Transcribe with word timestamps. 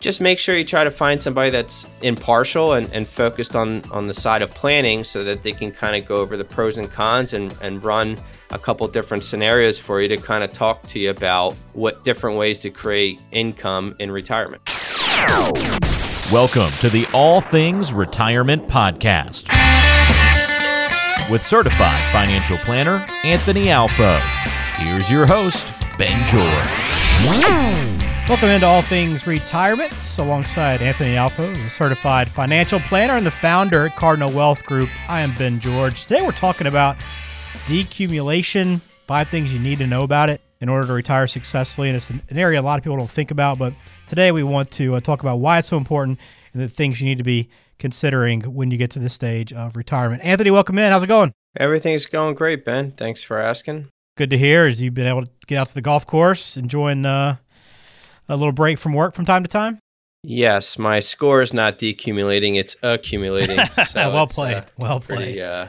just 0.00 0.20
make 0.20 0.38
sure 0.38 0.56
you 0.56 0.64
try 0.64 0.84
to 0.84 0.90
find 0.90 1.20
somebody 1.20 1.50
that's 1.50 1.86
impartial 2.02 2.74
and, 2.74 2.88
and 2.92 3.08
focused 3.08 3.56
on, 3.56 3.82
on 3.90 4.06
the 4.06 4.14
side 4.14 4.42
of 4.42 4.50
planning 4.50 5.02
so 5.02 5.24
that 5.24 5.42
they 5.42 5.52
can 5.52 5.72
kind 5.72 6.00
of 6.00 6.08
go 6.08 6.16
over 6.16 6.36
the 6.36 6.44
pros 6.44 6.78
and 6.78 6.90
cons 6.92 7.34
and, 7.34 7.54
and 7.62 7.84
run 7.84 8.16
a 8.50 8.58
couple 8.58 8.86
different 8.86 9.24
scenarios 9.24 9.78
for 9.78 10.00
you 10.00 10.08
to 10.08 10.16
kind 10.16 10.44
of 10.44 10.52
talk 10.52 10.82
to 10.86 11.00
you 11.00 11.10
about 11.10 11.52
what 11.72 12.04
different 12.04 12.38
ways 12.38 12.58
to 12.58 12.70
create 12.70 13.20
income 13.32 13.94
in 13.98 14.10
retirement. 14.10 14.62
Welcome 16.32 16.70
to 16.80 16.88
the 16.88 17.06
All 17.12 17.40
Things 17.40 17.92
Retirement 17.92 18.68
Podcast 18.68 19.48
with 21.28 21.44
certified 21.44 22.00
financial 22.12 22.56
planner 22.58 23.04
Anthony 23.24 23.64
Alfo. 23.64 24.20
Here's 24.76 25.10
your 25.10 25.26
host, 25.26 25.72
Ben 25.98 26.26
George. 26.28 27.97
Welcome 28.28 28.50
into 28.50 28.66
All 28.66 28.82
Things 28.82 29.26
Retirement 29.26 29.90
alongside 30.18 30.82
Anthony 30.82 31.14
Alfo, 31.14 31.50
the 31.50 31.70
certified 31.70 32.28
financial 32.28 32.78
planner 32.78 33.16
and 33.16 33.24
the 33.24 33.30
founder 33.30 33.86
at 33.86 33.96
Cardinal 33.96 34.30
Wealth 34.30 34.66
Group. 34.66 34.90
I 35.08 35.22
am 35.22 35.34
Ben 35.36 35.58
George. 35.60 36.02
Today 36.02 36.20
we're 36.20 36.32
talking 36.32 36.66
about 36.66 36.98
decumulation, 37.64 38.82
five 39.06 39.30
things 39.30 39.50
you 39.50 39.58
need 39.58 39.78
to 39.78 39.86
know 39.86 40.02
about 40.02 40.28
it 40.28 40.42
in 40.60 40.68
order 40.68 40.86
to 40.86 40.92
retire 40.92 41.26
successfully. 41.26 41.88
And 41.88 41.96
it's 41.96 42.10
an 42.10 42.22
area 42.30 42.60
a 42.60 42.62
lot 42.62 42.76
of 42.76 42.84
people 42.84 42.98
don't 42.98 43.08
think 43.08 43.30
about, 43.30 43.56
but 43.56 43.72
today 44.06 44.30
we 44.30 44.42
want 44.42 44.70
to 44.72 44.96
uh, 44.96 45.00
talk 45.00 45.22
about 45.22 45.36
why 45.36 45.60
it's 45.60 45.68
so 45.68 45.78
important 45.78 46.18
and 46.52 46.62
the 46.62 46.68
things 46.68 47.00
you 47.00 47.06
need 47.06 47.18
to 47.18 47.24
be 47.24 47.48
considering 47.78 48.42
when 48.42 48.70
you 48.70 48.76
get 48.76 48.90
to 48.90 48.98
this 48.98 49.14
stage 49.14 49.54
of 49.54 49.74
retirement. 49.74 50.22
Anthony, 50.22 50.50
welcome 50.50 50.76
in. 50.78 50.92
How's 50.92 51.02
it 51.02 51.06
going? 51.06 51.32
Everything's 51.56 52.04
going 52.04 52.34
great, 52.34 52.62
Ben. 52.62 52.90
Thanks 52.90 53.22
for 53.22 53.38
asking. 53.38 53.88
Good 54.18 54.28
to 54.30 54.36
hear. 54.36 54.66
As 54.66 54.82
you've 54.82 54.92
been 54.92 55.06
able 55.06 55.24
to 55.24 55.30
get 55.46 55.56
out 55.56 55.68
to 55.68 55.74
the 55.74 55.80
golf 55.80 56.06
course, 56.06 56.58
enjoying 56.58 57.06
uh, 57.06 57.36
a 58.28 58.36
little 58.36 58.52
break 58.52 58.78
from 58.78 58.92
work 58.92 59.14
from 59.14 59.24
time 59.24 59.42
to 59.42 59.48
time? 59.48 59.78
Yes, 60.22 60.78
my 60.78 61.00
score 61.00 61.42
is 61.42 61.54
not 61.54 61.78
decumulating; 61.78 62.56
it's 62.58 62.76
accumulating. 62.82 63.58
So 63.86 64.10
well 64.10 64.26
played. 64.26 64.56
Uh, 64.56 64.62
well 64.76 65.00
played. 65.00 65.38
Pretty, 65.38 65.42
uh, 65.42 65.66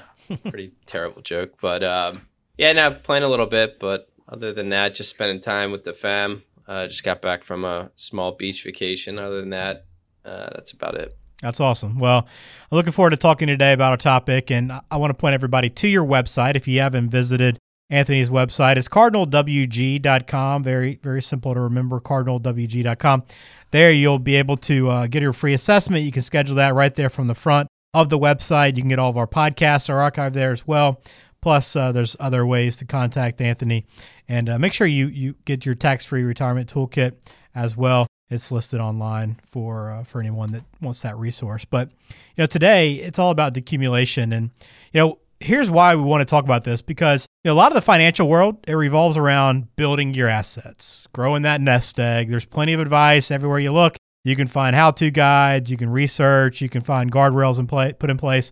pretty 0.50 0.72
terrible 0.86 1.22
joke, 1.22 1.54
but 1.62 1.84
um, 1.84 2.28
yeah, 2.58 2.74
now 2.74 2.90
playing 2.92 3.24
a 3.24 3.30
little 3.30 3.46
bit. 3.46 3.80
But 3.80 4.10
other 4.28 4.54
than 4.54 4.70
that, 4.70 4.96
just 4.96 5.10
spending 5.10 5.42
time 5.42 5.72
with 5.72 5.84
the 5.84 5.94
fam. 5.94 6.44
Uh, 6.68 6.86
just 6.86 7.04
got 7.04 7.20
back 7.22 7.44
from 7.44 7.66
a 7.66 7.90
small 7.96 8.34
beach 8.34 8.64
vacation. 8.64 9.18
Other 9.18 9.40
than 9.40 9.50
that, 9.50 9.86
uh, 10.24 10.50
that's 10.54 10.72
about 10.72 10.96
it. 10.96 11.18
That's 11.42 11.60
awesome. 11.60 11.98
Well, 11.98 12.28
I'm 12.72 12.76
looking 12.76 12.92
forward 12.92 13.12
to 13.12 13.18
talking 13.18 13.48
today 13.48 13.74
about 13.74 13.92
our 13.92 13.98
topic, 13.98 14.52
and 14.52 14.72
I 14.92 14.98
want 14.98 15.12
to 15.12 15.16
point 15.16 15.34
everybody 15.34 15.70
to 15.70 15.88
your 15.88 16.06
website 16.06 16.56
if 16.56 16.68
you 16.68 16.80
haven't 16.80 17.10
visited 17.10 17.58
Anthony's 17.90 18.30
website 18.30 18.78
is 18.78 18.88
cardinalwg.com. 18.88 20.64
Very, 20.64 21.00
very 21.02 21.22
simple 21.22 21.54
to 21.54 21.62
remember, 21.62 22.00
cardinalwg.com. 22.00 23.24
There 23.72 23.92
you'll 23.92 24.20
be 24.20 24.36
able 24.36 24.58
to 24.58 24.90
uh, 24.90 25.08
get 25.08 25.22
your 25.22 25.34
free 25.34 25.54
assessment. 25.54 26.04
You 26.04 26.12
can 26.12 26.22
schedule 26.22 26.56
that 26.56 26.76
right 26.76 26.94
there 26.94 27.10
from 27.10 27.28
the 27.28 27.36
front 27.36 27.68
of 27.94 28.10
the 28.10 28.20
website. 28.20 28.76
You 28.76 28.84
can 28.84 28.90
get 28.90 29.00
all 29.00 29.10
of 29.10 29.18
our 29.18 29.28
podcasts 29.28 29.90
are 29.90 30.12
archived 30.12 30.34
there 30.34 30.52
as 30.52 30.68
well. 30.68 31.02
Plus, 31.42 31.76
uh, 31.76 31.92
there's 31.92 32.16
other 32.20 32.46
ways 32.46 32.76
to 32.78 32.86
contact 32.86 33.42
Anthony. 33.42 33.86
And 34.28 34.50
uh, 34.50 34.60
make 34.60 34.74
sure 34.74 34.86
you, 34.86 35.08
you 35.08 35.36
get 35.46 35.66
your 35.66 35.76
tax 35.76 36.06
free 36.06 36.24
retirement 36.24 36.72
toolkit 36.72 37.14
as 37.56 37.76
well. 37.76 38.08
It's 38.30 38.52
listed 38.52 38.80
online 38.80 39.40
for 39.44 39.90
uh, 39.92 40.04
for 40.04 40.20
anyone 40.20 40.52
that 40.52 40.64
wants 40.82 41.02
that 41.02 41.18
resource. 41.18 41.66
But 41.66 41.90
you 42.10 42.44
know, 42.44 42.46
today 42.46 42.94
it's 42.94 43.18
all 43.18 43.32
about 43.32 43.56
decumulation, 43.56 44.36
and 44.36 44.52
you 44.94 45.00
know, 45.00 45.20
here's 45.40 45.72
why 45.72 45.96
we 45.96 46.02
want 46.02 46.22
to 46.22 46.26
talk 46.26 46.44
about 46.44 46.64
this 46.64 46.82
because 46.82 47.26
you 47.44 47.50
know, 47.50 47.54
a 47.54 47.58
lot 47.58 47.72
of 47.72 47.76
the 47.76 47.82
financial 47.82 48.28
world 48.28 48.58
it 48.68 48.74
revolves 48.74 49.18
around 49.18 49.74
building 49.76 50.14
your 50.14 50.28
assets, 50.28 51.08
growing 51.14 51.44
that 51.44 51.62
nest 51.62 52.00
egg. 52.00 52.30
There's 52.30 52.46
plenty 52.46 52.74
of 52.74 52.80
advice 52.80 53.32
everywhere 53.32 53.60
you 53.60 53.72
look. 53.72 53.98
You 54.26 54.36
can 54.36 54.48
find 54.48 54.76
how-to 54.76 55.12
guides, 55.12 55.72
you 55.72 55.78
can 55.78 55.90
research, 55.90 56.62
you 56.62 56.70
can 56.70 56.82
find 56.82 57.12
guardrails 57.12 57.58
in 57.58 57.68
play, 57.68 57.94
put 57.94 58.10
in 58.10 58.18
place 58.18 58.52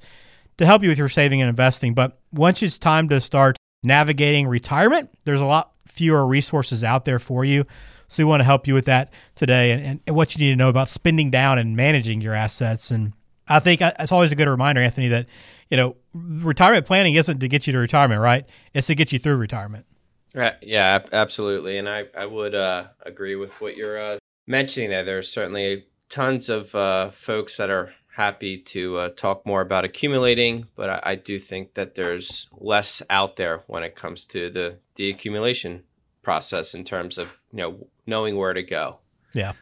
to 0.58 0.66
help 0.66 0.82
you 0.82 0.90
with 0.90 0.98
your 0.98 1.10
saving 1.10 1.42
and 1.42 1.50
investing. 1.50 1.94
But 1.94 2.20
once 2.32 2.64
it's 2.64 2.80
time 2.80 3.10
to 3.10 3.20
start 3.20 3.58
navigating 3.84 4.48
retirement, 4.48 5.10
there's 5.26 5.42
a 5.42 5.46
lot 5.46 5.74
fewer 5.86 6.26
resources 6.26 6.84
out 6.84 7.06
there 7.06 7.20
for 7.20 7.44
you. 7.44 7.66
So 8.08 8.24
we 8.24 8.30
want 8.30 8.40
to 8.40 8.46
help 8.46 8.66
you 8.66 8.74
with 8.74 8.86
that 8.86 9.12
today 9.36 9.72
and, 9.72 10.00
and 10.06 10.16
what 10.16 10.36
you 10.36 10.40
need 10.40 10.52
to 10.52 10.56
know 10.56 10.70
about 10.70 10.88
spending 10.88 11.30
down 11.30 11.58
and 11.58 11.76
managing 11.76 12.22
your 12.22 12.34
assets. 12.34 12.90
And 12.90 13.12
I 13.50 13.60
think 13.60 13.82
uh, 13.82 13.94
it's 14.00 14.12
always 14.12 14.32
a 14.32 14.36
good 14.36 14.48
reminder, 14.48 14.82
Anthony, 14.82 15.08
that 15.10 15.28
you 15.70 15.78
know, 15.78 15.96
retirement 16.14 16.86
planning 16.86 17.16
isn't 17.16 17.40
to 17.40 17.48
get 17.48 17.68
you 17.68 17.74
to 17.74 17.80
retirement, 17.80 18.22
right? 18.22 18.46
It's 18.74 18.88
to 18.88 18.96
get 18.96 19.12
you 19.12 19.20
through 19.20 19.36
retirement. 19.36 19.86
Right. 20.34 20.56
Yeah, 20.62 21.00
absolutely. 21.12 21.78
And 21.78 21.90
I, 21.90 22.06
I 22.18 22.26
would 22.26 22.56
uh, 22.56 22.88
agree 23.02 23.36
with 23.36 23.60
what 23.60 23.76
you're 23.76 23.98
uh, 23.98 24.18
mentioning 24.46 24.90
there. 24.90 25.04
There's 25.04 25.32
certainly 25.32 25.88
tons 26.10 26.50
of 26.50 26.74
uh, 26.76 27.10
folks 27.10 27.58
that 27.58 27.70
are 27.70 27.94
happy 28.16 28.58
to 28.58 28.98
uh, 28.98 29.10
talk 29.10 29.46
more 29.46 29.62
about 29.62 29.86
accumulating, 29.86 30.68
but 30.76 30.90
I, 30.90 31.12
I, 31.12 31.16
do 31.16 31.38
think 31.38 31.76
that 31.76 31.94
there's 31.94 32.48
less 32.52 33.04
out 33.12 33.36
there 33.36 33.62
when 33.68 33.84
it 33.84 33.96
comes 33.96 34.26
to 34.28 34.50
the 34.50 34.78
deaccumulation 34.96 35.82
process 36.24 36.74
in 36.74 36.84
terms 36.84 37.20
of, 37.20 37.38
you 37.52 37.60
know, 37.60 37.88
knowing 38.08 38.36
where 38.36 38.54
to 38.54 38.64
go. 38.64 38.98
Yeah. 39.34 39.54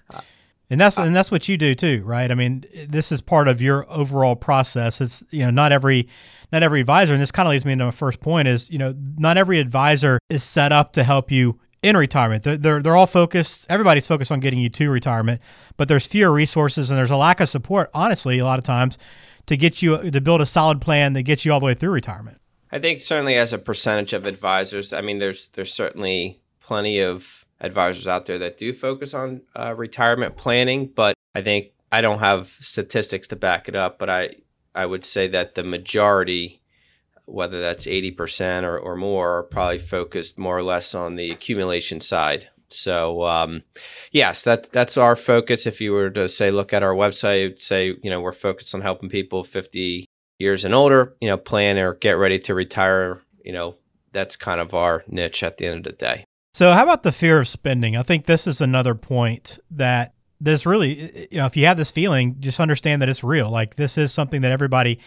And 0.70 0.82
that's 0.82 0.98
and 0.98 1.16
that's 1.16 1.30
what 1.30 1.48
you 1.48 1.58
do 1.58 1.76
too, 1.76 2.02
right? 2.04 2.32
I 2.32 2.36
mean, 2.36 2.66
this 2.90 3.12
is 3.12 3.22
part 3.22 3.48
of 3.48 3.62
your 3.62 3.86
overall 3.90 4.36
process. 4.36 5.00
It's 5.00 5.24
you 5.30 5.42
know 5.42 5.52
not 5.52 5.72
every 5.72 6.08
not 6.52 6.64
every 6.64 6.82
advisor, 6.82 7.14
and 7.14 7.22
this 7.22 7.32
kind 7.32 7.48
of 7.48 7.52
leads 7.52 7.66
me 7.66 7.74
into 7.74 7.86
my 7.86 7.92
first 7.92 8.20
point 8.20 8.48
is 8.48 8.70
you 8.72 8.80
know 8.80 8.96
not 9.18 9.38
every 9.38 9.60
advisor 9.60 10.18
is 10.30 10.44
set 10.44 10.72
up 10.72 10.94
to 10.94 11.04
help 11.04 11.30
you 11.30 11.60
in 11.84 11.96
retirement. 11.96 12.42
They're, 12.42 12.58
they're, 12.58 12.82
they're 12.82 12.96
all 12.96 13.06
focused. 13.06 13.68
Everybody's 13.70 14.08
focused 14.08 14.32
on 14.32 14.40
getting 14.40 14.58
you 14.58 14.70
to 14.70 14.90
retirement, 14.90 15.40
but 15.78 15.88
there's 15.88 16.08
fewer 16.08 16.32
resources 16.32 16.90
and 16.90 16.98
there's 16.98 17.12
a 17.12 17.18
lack 17.18 17.40
of 17.40 17.48
support. 17.48 17.92
Honestly, 17.94 18.40
a 18.40 18.46
lot 18.46 18.58
of 18.58 18.66
times 18.66 18.98
to 19.46 19.56
get 19.56 19.84
you 19.84 20.10
to 20.10 20.20
build 20.20 20.42
a 20.42 20.48
solid 20.48 20.82
plan 20.82 21.14
that 21.14 21.24
gets 21.24 21.46
you 21.46 21.54
all 21.54 21.60
the 21.60 21.66
way 21.68 21.76
through 21.76 21.92
retirement. 21.92 22.40
I 22.72 22.80
think 22.80 23.02
certainly 23.02 23.36
as 23.36 23.54
a 23.54 23.60
percentage 23.60 24.14
of 24.14 24.26
advisors, 24.26 24.94
I 24.94 25.02
mean, 25.02 25.20
there's 25.20 25.50
there's 25.50 25.74
certainly 25.74 26.42
plenty 26.60 27.00
of 27.00 27.45
advisors 27.62 28.08
out 28.08 28.26
there 28.26 28.40
that 28.40 28.58
do 28.58 28.74
focus 28.74 29.14
on 29.14 29.42
uh, 29.56 29.74
retirement 29.76 30.38
planning, 30.38 30.92
but 30.94 31.16
I 31.34 31.42
think 31.42 31.72
I 31.92 32.02
don't 32.02 32.20
have 32.20 32.50
statistics 32.60 33.28
to 33.30 33.36
back 33.36 33.68
it 33.68 33.76
up, 33.76 34.00
but 34.00 34.10
I 34.10 34.36
I 34.74 34.86
would 34.86 35.06
say 35.06 35.28
that 35.30 35.56
the 35.56 35.64
majority, 35.64 36.62
whether 37.26 37.62
that's 37.62 37.88
eighty 37.88 38.12
percent 38.12 38.66
or, 38.66 38.78
or 38.78 38.96
more, 38.96 39.40
are 39.40 39.44
probably 39.44 39.80
focused 39.80 40.38
more 40.38 40.58
or 40.58 40.64
less 40.64 40.94
on 40.94 41.16
the 41.16 41.32
accumulation 41.32 42.02
side. 42.02 42.50
So 42.68 43.24
um, 43.24 43.64
yes, 44.12 44.44
that 44.44 44.72
that's 44.72 44.98
our 44.98 45.16
focus. 45.16 45.66
If 45.66 45.80
you 45.80 45.94
were 45.94 46.10
to 46.12 46.28
say 46.28 46.52
look 46.52 46.74
at 46.74 46.84
our 46.84 46.94
website, 46.94 47.62
say 47.62 47.96
you 48.02 48.10
know 48.10 48.20
we're 48.20 48.34
focused 48.34 48.76
on 48.76 48.82
helping 48.82 49.10
people 49.10 49.44
fifty 49.44 50.06
years 50.40 50.66
and 50.66 50.74
older, 50.74 51.16
you 51.22 51.30
know, 51.30 51.38
plan 51.38 51.78
or 51.78 51.94
get 51.94 52.18
ready 52.18 52.40
to 52.40 52.54
retire. 52.54 53.22
You 53.44 53.54
know, 53.54 53.76
that's 54.12 54.36
kind 54.36 54.60
of 54.60 54.74
our 54.74 55.04
niche 55.08 55.44
at 55.44 55.58
the 55.58 55.68
end 55.68 55.78
of 55.78 55.84
the 55.84 55.92
day. 55.98 56.26
So, 56.56 56.72
how 56.72 56.84
about 56.84 57.04
the 57.04 57.12
fear 57.12 57.38
of 57.42 57.50
spending? 57.50 57.98
I 57.98 58.04
think 58.04 58.28
this 58.28 58.48
is 58.48 58.62
another 58.62 58.96
point 58.96 59.60
that 59.72 60.14
this 60.40 60.66
really, 60.66 61.28
you 61.30 61.38
know, 61.38 61.48
if 61.48 61.58
you 61.58 61.66
have 61.66 61.76
this 61.76 61.92
feeling, 61.92 62.38
just 62.40 62.62
understand 62.62 63.02
that 63.02 63.10
it's 63.10 63.26
real. 63.26 63.50
Like, 63.50 63.76
this 63.76 63.98
is 63.98 64.14
something 64.14 64.40
that 64.40 64.52
everybody 64.52 65.00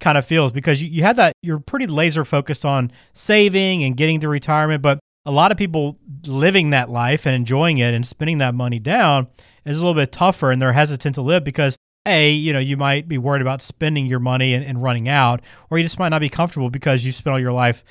kind 0.00 0.16
of 0.16 0.24
feels 0.24 0.50
because 0.50 0.82
you, 0.82 0.88
you 0.88 1.02
had 1.02 1.16
that, 1.16 1.34
you're 1.42 1.58
pretty 1.58 1.86
laser 1.86 2.24
focused 2.24 2.64
on 2.64 2.90
saving 3.12 3.84
and 3.84 3.98
getting 3.98 4.18
to 4.20 4.30
retirement. 4.30 4.80
But 4.80 4.98
a 5.26 5.30
lot 5.30 5.52
of 5.52 5.58
people 5.58 5.98
living 6.24 6.70
that 6.70 6.88
life 6.88 7.26
and 7.26 7.34
enjoying 7.34 7.76
it 7.76 7.92
and 7.92 8.06
spending 8.06 8.38
that 8.38 8.54
money 8.54 8.78
down 8.78 9.26
is 9.66 9.78
a 9.78 9.84
little 9.84 10.00
bit 10.00 10.10
tougher 10.10 10.50
and 10.50 10.62
they're 10.62 10.72
hesitant 10.72 11.16
to 11.16 11.20
live 11.20 11.44
because 11.44 11.76
a 12.06 12.30
you 12.30 12.52
know 12.52 12.58
you 12.58 12.78
might 12.78 13.08
be 13.08 13.18
worried 13.18 13.42
about 13.42 13.60
spending 13.62 14.06
your 14.06 14.20
money 14.20 14.52
and, 14.52 14.64
and 14.64 14.82
running 14.82 15.08
out 15.08 15.40
or 15.70 15.78
you 15.78 15.84
just 15.84 15.98
might 15.98 16.10
not 16.10 16.20
be 16.20 16.28
comfortable 16.28 16.68
because 16.68 17.04
you 17.04 17.12
spent 17.12 17.32
all 17.32 17.40
your 17.40 17.52
life 17.52 17.82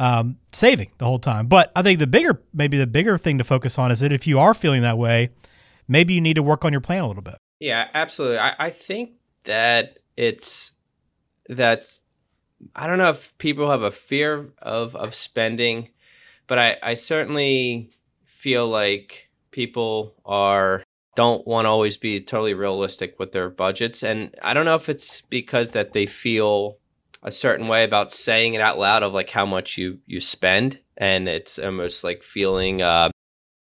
um, 0.00 0.38
saving 0.50 0.90
the 0.96 1.04
whole 1.04 1.18
time. 1.18 1.46
But 1.46 1.70
I 1.76 1.82
think 1.82 1.98
the 1.98 2.06
bigger, 2.06 2.42
maybe 2.54 2.78
the 2.78 2.86
bigger 2.86 3.18
thing 3.18 3.36
to 3.36 3.44
focus 3.44 3.78
on 3.78 3.92
is 3.92 4.00
that 4.00 4.12
if 4.12 4.26
you 4.26 4.38
are 4.38 4.54
feeling 4.54 4.80
that 4.80 4.96
way, 4.96 5.28
maybe 5.86 6.14
you 6.14 6.22
need 6.22 6.34
to 6.34 6.42
work 6.42 6.64
on 6.64 6.72
your 6.72 6.80
plan 6.80 7.04
a 7.04 7.06
little 7.06 7.22
bit. 7.22 7.36
Yeah, 7.60 7.88
absolutely. 7.92 8.38
I, 8.38 8.54
I 8.58 8.70
think 8.70 9.10
that 9.44 9.98
it's 10.16 10.72
that's 11.50 12.00
I 12.74 12.86
don't 12.86 12.96
know 12.96 13.10
if 13.10 13.36
people 13.36 13.70
have 13.70 13.82
a 13.82 13.90
fear 13.90 14.48
of 14.62 14.96
of 14.96 15.14
spending, 15.14 15.90
but 16.46 16.58
I, 16.58 16.78
I 16.82 16.94
certainly 16.94 17.90
feel 18.24 18.66
like 18.66 19.28
people 19.50 20.14
are 20.24 20.82
don't 21.14 21.46
want 21.46 21.66
to 21.66 21.68
always 21.68 21.98
be 21.98 22.22
totally 22.22 22.54
realistic 22.54 23.18
with 23.18 23.32
their 23.32 23.50
budgets 23.50 24.02
and 24.02 24.34
I 24.42 24.54
don't 24.54 24.64
know 24.64 24.76
if 24.76 24.88
it's 24.88 25.20
because 25.20 25.72
that 25.72 25.92
they 25.92 26.06
feel 26.06 26.78
a 27.22 27.30
certain 27.30 27.68
way 27.68 27.84
about 27.84 28.12
saying 28.12 28.54
it 28.54 28.60
out 28.60 28.78
loud 28.78 29.02
of 29.02 29.12
like 29.12 29.30
how 29.30 29.46
much 29.46 29.76
you 29.78 29.98
you 30.06 30.20
spend. 30.20 30.80
And 30.96 31.28
it's 31.28 31.58
almost 31.58 32.04
like 32.04 32.22
feeling 32.22 32.82
uh 32.82 33.10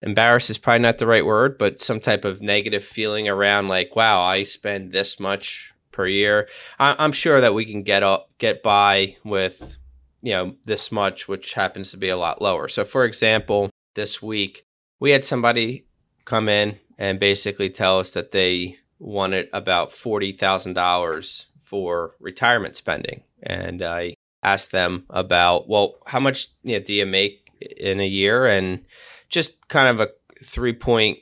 embarrassed 0.01 0.49
is 0.49 0.57
probably 0.57 0.79
not 0.79 0.99
the 0.99 1.07
right 1.07 1.25
word 1.25 1.57
but 1.57 1.81
some 1.81 1.99
type 1.99 2.23
of 2.23 2.39
negative 2.39 2.83
feeling 2.83 3.27
around 3.27 3.67
like 3.67 3.95
wow 3.95 4.21
i 4.21 4.43
spend 4.43 4.91
this 4.91 5.19
much 5.19 5.73
per 5.97 6.07
year. 6.07 6.47
I- 6.77 7.03
am 7.03 7.11
sure 7.11 7.41
that 7.41 7.55
we 7.55 7.65
can 7.65 7.81
get 7.81 8.03
up 8.03 8.29
get 8.37 8.61
by 8.61 9.17
with 9.25 9.77
you 10.21 10.31
know 10.31 10.55
this 10.65 10.91
much 10.91 11.27
which 11.27 11.53
happens 11.55 11.91
to 11.91 11.97
be 11.97 12.09
a 12.09 12.17
lot 12.17 12.41
lower. 12.41 12.69
So 12.69 12.85
for 12.85 13.03
example 13.03 13.71
this 13.95 14.21
week 14.21 14.65
we 14.99 15.11
had 15.11 15.25
somebody 15.25 15.85
come 16.23 16.47
in 16.47 16.77
and 16.97 17.19
basically 17.19 17.69
tell 17.69 17.99
us 17.99 18.11
that 18.11 18.31
they 18.31 18.77
wanted 18.99 19.47
about 19.53 19.91
$40,000 19.91 21.45
for 21.61 22.15
retirement 22.19 22.75
spending. 22.75 23.23
And 23.43 23.81
I 23.81 24.15
asked 24.43 24.71
them 24.71 25.05
about, 25.09 25.67
well, 25.67 25.95
how 26.05 26.19
much 26.19 26.47
you 26.63 26.77
know, 26.77 26.83
do 26.83 26.93
you 26.93 27.05
make 27.05 27.49
in 27.77 27.99
a 27.99 28.07
year? 28.07 28.45
And 28.45 28.85
just 29.29 29.67
kind 29.67 29.87
of 29.87 29.99
a 29.99 30.11
three 30.43 30.73
point 30.73 31.19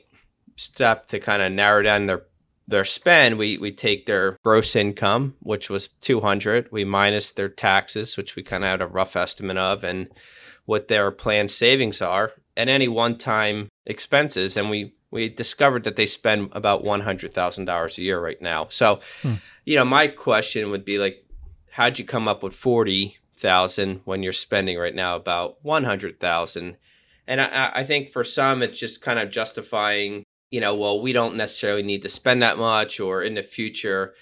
step 0.56 1.06
to 1.08 1.20
kind 1.20 1.42
of 1.42 1.52
narrow 1.52 1.82
down 1.82 2.06
their 2.06 2.22
their 2.68 2.84
spend, 2.84 3.38
we 3.38 3.58
we 3.58 3.70
take 3.70 4.06
their 4.06 4.36
gross 4.44 4.74
income, 4.74 5.34
which 5.40 5.70
was 5.70 5.88
200, 6.00 6.70
we 6.72 6.84
minus 6.84 7.32
their 7.32 7.48
taxes, 7.48 8.16
which 8.16 8.34
we 8.34 8.42
kind 8.42 8.64
of 8.64 8.70
had 8.70 8.82
a 8.82 8.86
rough 8.86 9.14
estimate 9.14 9.56
of, 9.56 9.84
and 9.84 10.08
what 10.64 10.88
their 10.88 11.10
planned 11.12 11.50
savings 11.50 12.02
are, 12.02 12.32
and 12.56 12.68
any 12.68 12.88
one-time 12.88 13.68
expenses, 13.86 14.56
and 14.56 14.68
we 14.68 14.94
we 15.12 15.28
discovered 15.28 15.84
that 15.84 15.94
they 15.94 16.06
spend 16.06 16.50
about 16.52 16.82
$100,000 16.84 17.98
a 17.98 18.02
year 18.02 18.20
right 18.20 18.42
now. 18.42 18.66
So, 18.68 19.00
hmm. 19.22 19.34
you 19.64 19.76
know, 19.76 19.84
my 19.84 20.08
question 20.08 20.70
would 20.70 20.84
be 20.84 20.98
like, 20.98 21.24
how'd 21.76 21.98
you 21.98 22.04
come 22.04 22.28
up 22.28 22.42
with 22.42 22.54
40,000 22.54 24.00
when 24.04 24.22
you're 24.22 24.32
spending 24.32 24.78
right 24.78 24.94
now 24.94 25.16
about 25.16 25.64
100,000? 25.64 26.76
And 27.28 27.40
I, 27.40 27.72
I 27.74 27.84
think 27.84 28.10
for 28.10 28.24
some, 28.24 28.62
it's 28.62 28.78
just 28.78 29.00
kind 29.00 29.18
of 29.18 29.30
justifying 29.30 30.24
you 30.50 30.60
know, 30.60 30.74
well, 30.74 31.00
we 31.00 31.12
don't 31.12 31.36
necessarily 31.36 31.82
need 31.82 32.02
to 32.02 32.08
spend 32.08 32.42
that 32.42 32.58
much, 32.58 33.00
or 33.00 33.22
in 33.22 33.34
the 33.34 33.42
future, 33.42 34.14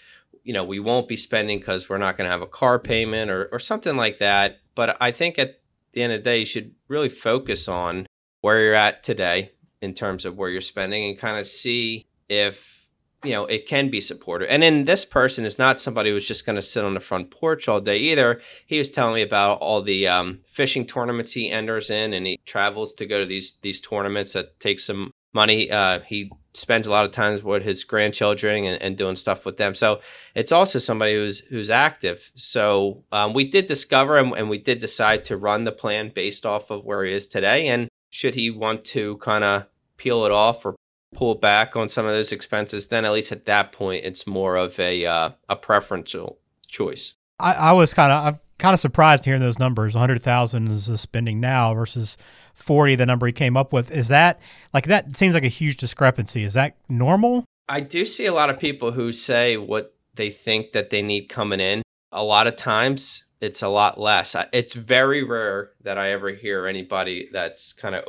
you 0.42 0.52
know, 0.52 0.64
we 0.64 0.80
won't 0.80 1.08
be 1.08 1.16
spending 1.16 1.58
because 1.58 1.88
we're 1.88 1.98
not 1.98 2.16
going 2.16 2.26
to 2.26 2.32
have 2.32 2.42
a 2.42 2.46
car 2.46 2.78
payment 2.78 3.30
or, 3.30 3.48
or 3.52 3.58
something 3.58 3.96
like 3.96 4.18
that. 4.18 4.58
But 4.74 4.96
I 5.00 5.12
think 5.12 5.38
at 5.38 5.60
the 5.92 6.02
end 6.02 6.12
of 6.12 6.20
the 6.20 6.24
day, 6.24 6.40
you 6.40 6.46
should 6.46 6.74
really 6.88 7.08
focus 7.08 7.68
on 7.68 8.06
where 8.40 8.60
you're 8.60 8.74
at 8.74 9.02
today 9.02 9.52
in 9.80 9.94
terms 9.94 10.24
of 10.24 10.36
where 10.36 10.50
you're 10.50 10.60
spending 10.60 11.08
and 11.08 11.18
kind 11.18 11.38
of 11.38 11.46
see 11.46 12.06
if 12.28 12.83
you 13.25 13.32
know 13.32 13.47
it 13.47 13.67
can 13.67 13.91
be 13.91 14.00
supported 14.00 14.50
and 14.50 14.62
then 14.62 14.85
this 14.85 15.05
person 15.05 15.44
is 15.44 15.59
not 15.59 15.81
somebody 15.81 16.11
who's 16.11 16.29
just 16.29 16.47
going 16.47 16.56
to 16.56 16.62
sit 16.62 16.85
on 16.85 16.94
the 16.94 17.00
front 17.00 17.31
porch 17.31 17.69
all 17.69 17.81
day 17.81 17.99
either 17.99 18.41
he 18.67 18.79
was 18.79 18.91
telling 18.91 19.15
me 19.15 19.23
about 19.23 19.59
all 19.59 19.82
the 19.82 20.06
um, 20.06 20.41
fishing 20.47 20.87
tournaments 20.87 21.32
he 21.32 21.50
enters 21.50 21.91
in 21.91 22.12
and 22.12 22.26
he 22.26 22.38
travels 22.44 22.94
to 22.94 23.06
go 23.06 23.21
to 23.21 23.26
these 23.26 23.55
these 23.62 23.81
tournaments 23.81 24.32
that 24.32 24.59
take 24.61 24.79
some 24.79 25.11
money. 25.35 25.71
Uh, 25.71 26.00
he 26.06 26.31
spends 26.55 26.87
a 26.87 26.91
lot 26.91 27.05
of 27.05 27.11
times 27.11 27.43
with 27.43 27.65
his 27.65 27.82
grandchildren 27.82 28.65
and, 28.65 28.81
and, 28.81 28.97
doing 28.97 29.17
stuff 29.17 29.44
with 29.44 29.56
them. 29.56 29.75
So 29.75 30.00
it's 30.35 30.53
also 30.53 30.79
somebody 30.79 31.15
who's 31.15 31.41
who's 31.41 31.69
active. 31.69 32.31
So 32.37 33.03
um, 33.11 33.35
we 33.35 33.44
did 33.44 33.67
discover 33.67 34.17
and, 34.17 34.32
and, 34.35 34.49
we 34.49 34.59
did 34.59 34.81
decide 34.81 35.25
to 35.25 35.37
run 35.37 35.65
the 35.65 35.73
plan 35.73 36.12
based 36.15 36.47
off 36.47 36.71
of 36.71 36.85
where 36.85 37.05
he 37.05 37.12
is 37.12 37.26
today. 37.26 37.67
And 37.67 37.88
should 38.11 38.37
he 38.37 38.50
want 38.50 38.85
to 38.87 39.19
kind 39.19 39.43
of 39.43 39.67
peel 39.97 40.25
it 40.25 40.31
off 40.31 40.65
or 40.65 40.76
pull 41.14 41.34
back 41.34 41.76
on 41.76 41.88
some 41.88 42.06
of 42.06 42.12
those 42.12 42.32
expenses, 42.32 42.88
then 42.88 43.05
at 43.05 43.12
least 43.12 43.32
at 43.32 43.46
that 43.46 43.72
point 43.72 44.05
it's 44.05 44.26
more 44.26 44.56
of 44.56 44.78
a 44.78 45.06
uh, 45.06 45.31
a 45.49 45.56
preferential 45.56 46.38
choice. 46.69 47.14
I, 47.40 47.55
I 47.55 47.72
was 47.72 47.94
kind 47.94 48.12
of 48.12 48.25
I'm 48.25 48.40
kind 48.58 48.75
of 48.75 48.81
surprised 48.81 49.25
hearing 49.25 49.40
those 49.40 49.58
numbers. 49.58 49.94
100,000 49.94 50.69
is 50.69 50.87
the 50.87 50.99
spending 50.99 51.40
now 51.40 51.75
versus 51.75 52.16
40 52.55 52.96
the 52.96 53.06
number 53.06 53.26
he 53.26 53.32
came 53.32 53.56
up 53.56 53.72
with. 53.72 53.90
Is 53.90 54.08
that 54.08 54.40
like 54.72 54.87
that 54.87 55.16
seems 55.16 55.34
like 55.34 55.44
a 55.44 55.49
huge 55.49 55.76
discrepancy. 55.76 56.44
Is 56.44 56.55
that 56.55 56.76
normal? 56.88 57.44
I 57.69 57.81
do 57.81 58.05
see 58.05 58.26
a 58.26 58.34
lot 58.34 58.50
of 58.50 58.58
people 58.58 58.93
who 58.93 59.11
say 59.12 59.56
what 59.56 59.94
they 60.14 60.31
think 60.31 60.72
that 60.72 60.90
they 60.90 61.02
need 61.02 61.28
coming 61.28 61.61
in. 61.61 61.82
A 62.12 62.22
lot 62.22 62.46
of 62.46 62.56
times 62.56 63.25
it's 63.40 63.62
a 63.62 63.69
lot 63.69 63.99
less. 63.99 64.37
It's 64.52 64.75
very 64.75 65.22
rare 65.22 65.72
that 65.82 65.99
i 65.99 66.11
ever 66.11 66.31
hear 66.31 66.66
anybody 66.66 67.28
that's 67.32 67.72
kind 67.72 67.94
of 67.94 68.05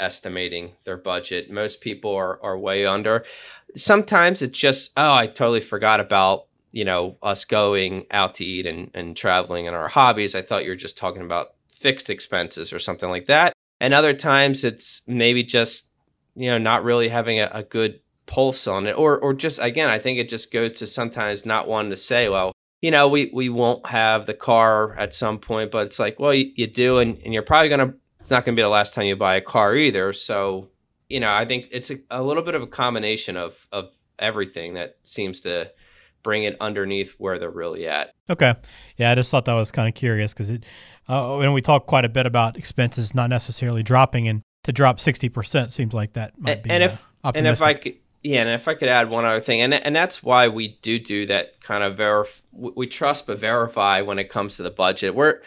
overestimating 0.00 0.72
their 0.84 0.96
budget 0.96 1.50
most 1.50 1.80
people 1.80 2.14
are, 2.14 2.42
are 2.42 2.58
way 2.58 2.86
under 2.86 3.24
sometimes 3.76 4.40
it's 4.40 4.58
just 4.58 4.92
oh 4.96 5.14
i 5.14 5.26
totally 5.26 5.60
forgot 5.60 6.00
about 6.00 6.46
you 6.72 6.84
know 6.84 7.16
us 7.22 7.44
going 7.44 8.06
out 8.10 8.34
to 8.34 8.44
eat 8.44 8.64
and, 8.66 8.90
and 8.94 9.16
traveling 9.16 9.66
and 9.66 9.76
our 9.76 9.88
hobbies 9.88 10.34
i 10.34 10.40
thought 10.40 10.64
you 10.64 10.70
were 10.70 10.76
just 10.76 10.96
talking 10.96 11.22
about 11.22 11.54
fixed 11.80 12.10
expenses 12.10 12.72
or 12.72 12.78
something 12.78 13.08
like 13.08 13.26
that. 13.26 13.54
And 13.80 13.94
other 13.94 14.12
times 14.12 14.62
it's 14.62 15.00
maybe 15.06 15.42
just, 15.42 15.90
you 16.36 16.50
know, 16.50 16.58
not 16.58 16.84
really 16.84 17.08
having 17.08 17.40
a, 17.40 17.50
a 17.52 17.62
good 17.62 18.00
pulse 18.26 18.66
on 18.66 18.86
it. 18.86 18.96
Or 18.96 19.18
or 19.18 19.32
just 19.32 19.58
again, 19.60 19.88
I 19.88 19.98
think 19.98 20.18
it 20.18 20.28
just 20.28 20.52
goes 20.52 20.74
to 20.74 20.86
sometimes 20.86 21.46
not 21.46 21.66
wanting 21.66 21.90
to 21.90 21.96
say, 21.96 22.28
well, 22.28 22.52
you 22.82 22.90
know, 22.90 23.08
we, 23.08 23.30
we 23.32 23.48
won't 23.48 23.86
have 23.86 24.26
the 24.26 24.34
car 24.34 24.96
at 24.98 25.14
some 25.14 25.38
point, 25.38 25.70
but 25.70 25.86
it's 25.86 25.98
like, 25.98 26.18
well, 26.20 26.32
you, 26.32 26.52
you 26.54 26.66
do, 26.66 26.98
and, 26.98 27.18
and 27.24 27.34
you're 27.34 27.42
probably 27.42 27.68
going 27.68 27.90
to, 27.90 27.94
it's 28.20 28.30
not 28.30 28.44
going 28.44 28.54
to 28.54 28.60
be 28.60 28.62
the 28.62 28.68
last 28.68 28.94
time 28.94 29.06
you 29.06 29.16
buy 29.16 29.36
a 29.36 29.40
car 29.40 29.74
either. 29.74 30.12
So, 30.12 30.68
you 31.08 31.20
know, 31.20 31.32
I 31.32 31.44
think 31.44 31.66
it's 31.72 31.90
a, 31.90 31.96
a 32.10 32.22
little 32.22 32.42
bit 32.42 32.54
of 32.54 32.62
a 32.62 32.66
combination 32.66 33.36
of, 33.36 33.56
of 33.72 33.90
everything 34.18 34.74
that 34.74 34.96
seems 35.02 35.40
to 35.42 35.72
bring 36.22 36.44
it 36.44 36.56
underneath 36.60 37.14
where 37.18 37.38
they're 37.38 37.50
really 37.50 37.88
at. 37.88 38.14
Okay. 38.28 38.54
Yeah, 38.96 39.10
I 39.10 39.14
just 39.14 39.30
thought 39.30 39.46
that 39.46 39.54
was 39.54 39.72
kind 39.72 39.88
of 39.88 39.94
curious 39.94 40.32
because 40.32 40.50
it, 40.50 40.64
uh, 41.08 41.38
and 41.38 41.52
we 41.54 41.62
talk 41.62 41.86
quite 41.86 42.04
a 42.04 42.08
bit 42.08 42.26
about 42.26 42.56
expenses 42.56 43.14
not 43.14 43.30
necessarily 43.30 43.82
dropping, 43.82 44.28
and 44.28 44.42
to 44.64 44.72
drop 44.72 44.98
60% 44.98 45.72
seems 45.72 45.94
like 45.94 46.12
that 46.12 46.38
might 46.38 46.52
and, 46.52 46.62
be 46.62 46.70
and 46.70 46.82
if, 46.84 47.06
uh, 47.24 47.32
And 47.34 47.46
if 47.46 47.62
I 47.62 47.74
could, 47.74 47.94
yeah, 48.22 48.42
and 48.42 48.50
if 48.50 48.68
I 48.68 48.74
could 48.74 48.88
add 48.88 49.08
one 49.08 49.24
other 49.24 49.40
thing, 49.40 49.62
and 49.62 49.72
and 49.72 49.96
that's 49.96 50.22
why 50.22 50.48
we 50.48 50.78
do 50.82 50.98
do 50.98 51.26
that 51.26 51.60
kind 51.62 51.82
of 51.82 51.96
verify. 51.96 52.40
We 52.52 52.86
trust 52.86 53.26
but 53.26 53.38
verify 53.38 54.02
when 54.02 54.18
it 54.18 54.28
comes 54.28 54.56
to 54.56 54.62
the 54.62 54.70
budget. 54.70 55.14
We're 55.14 55.40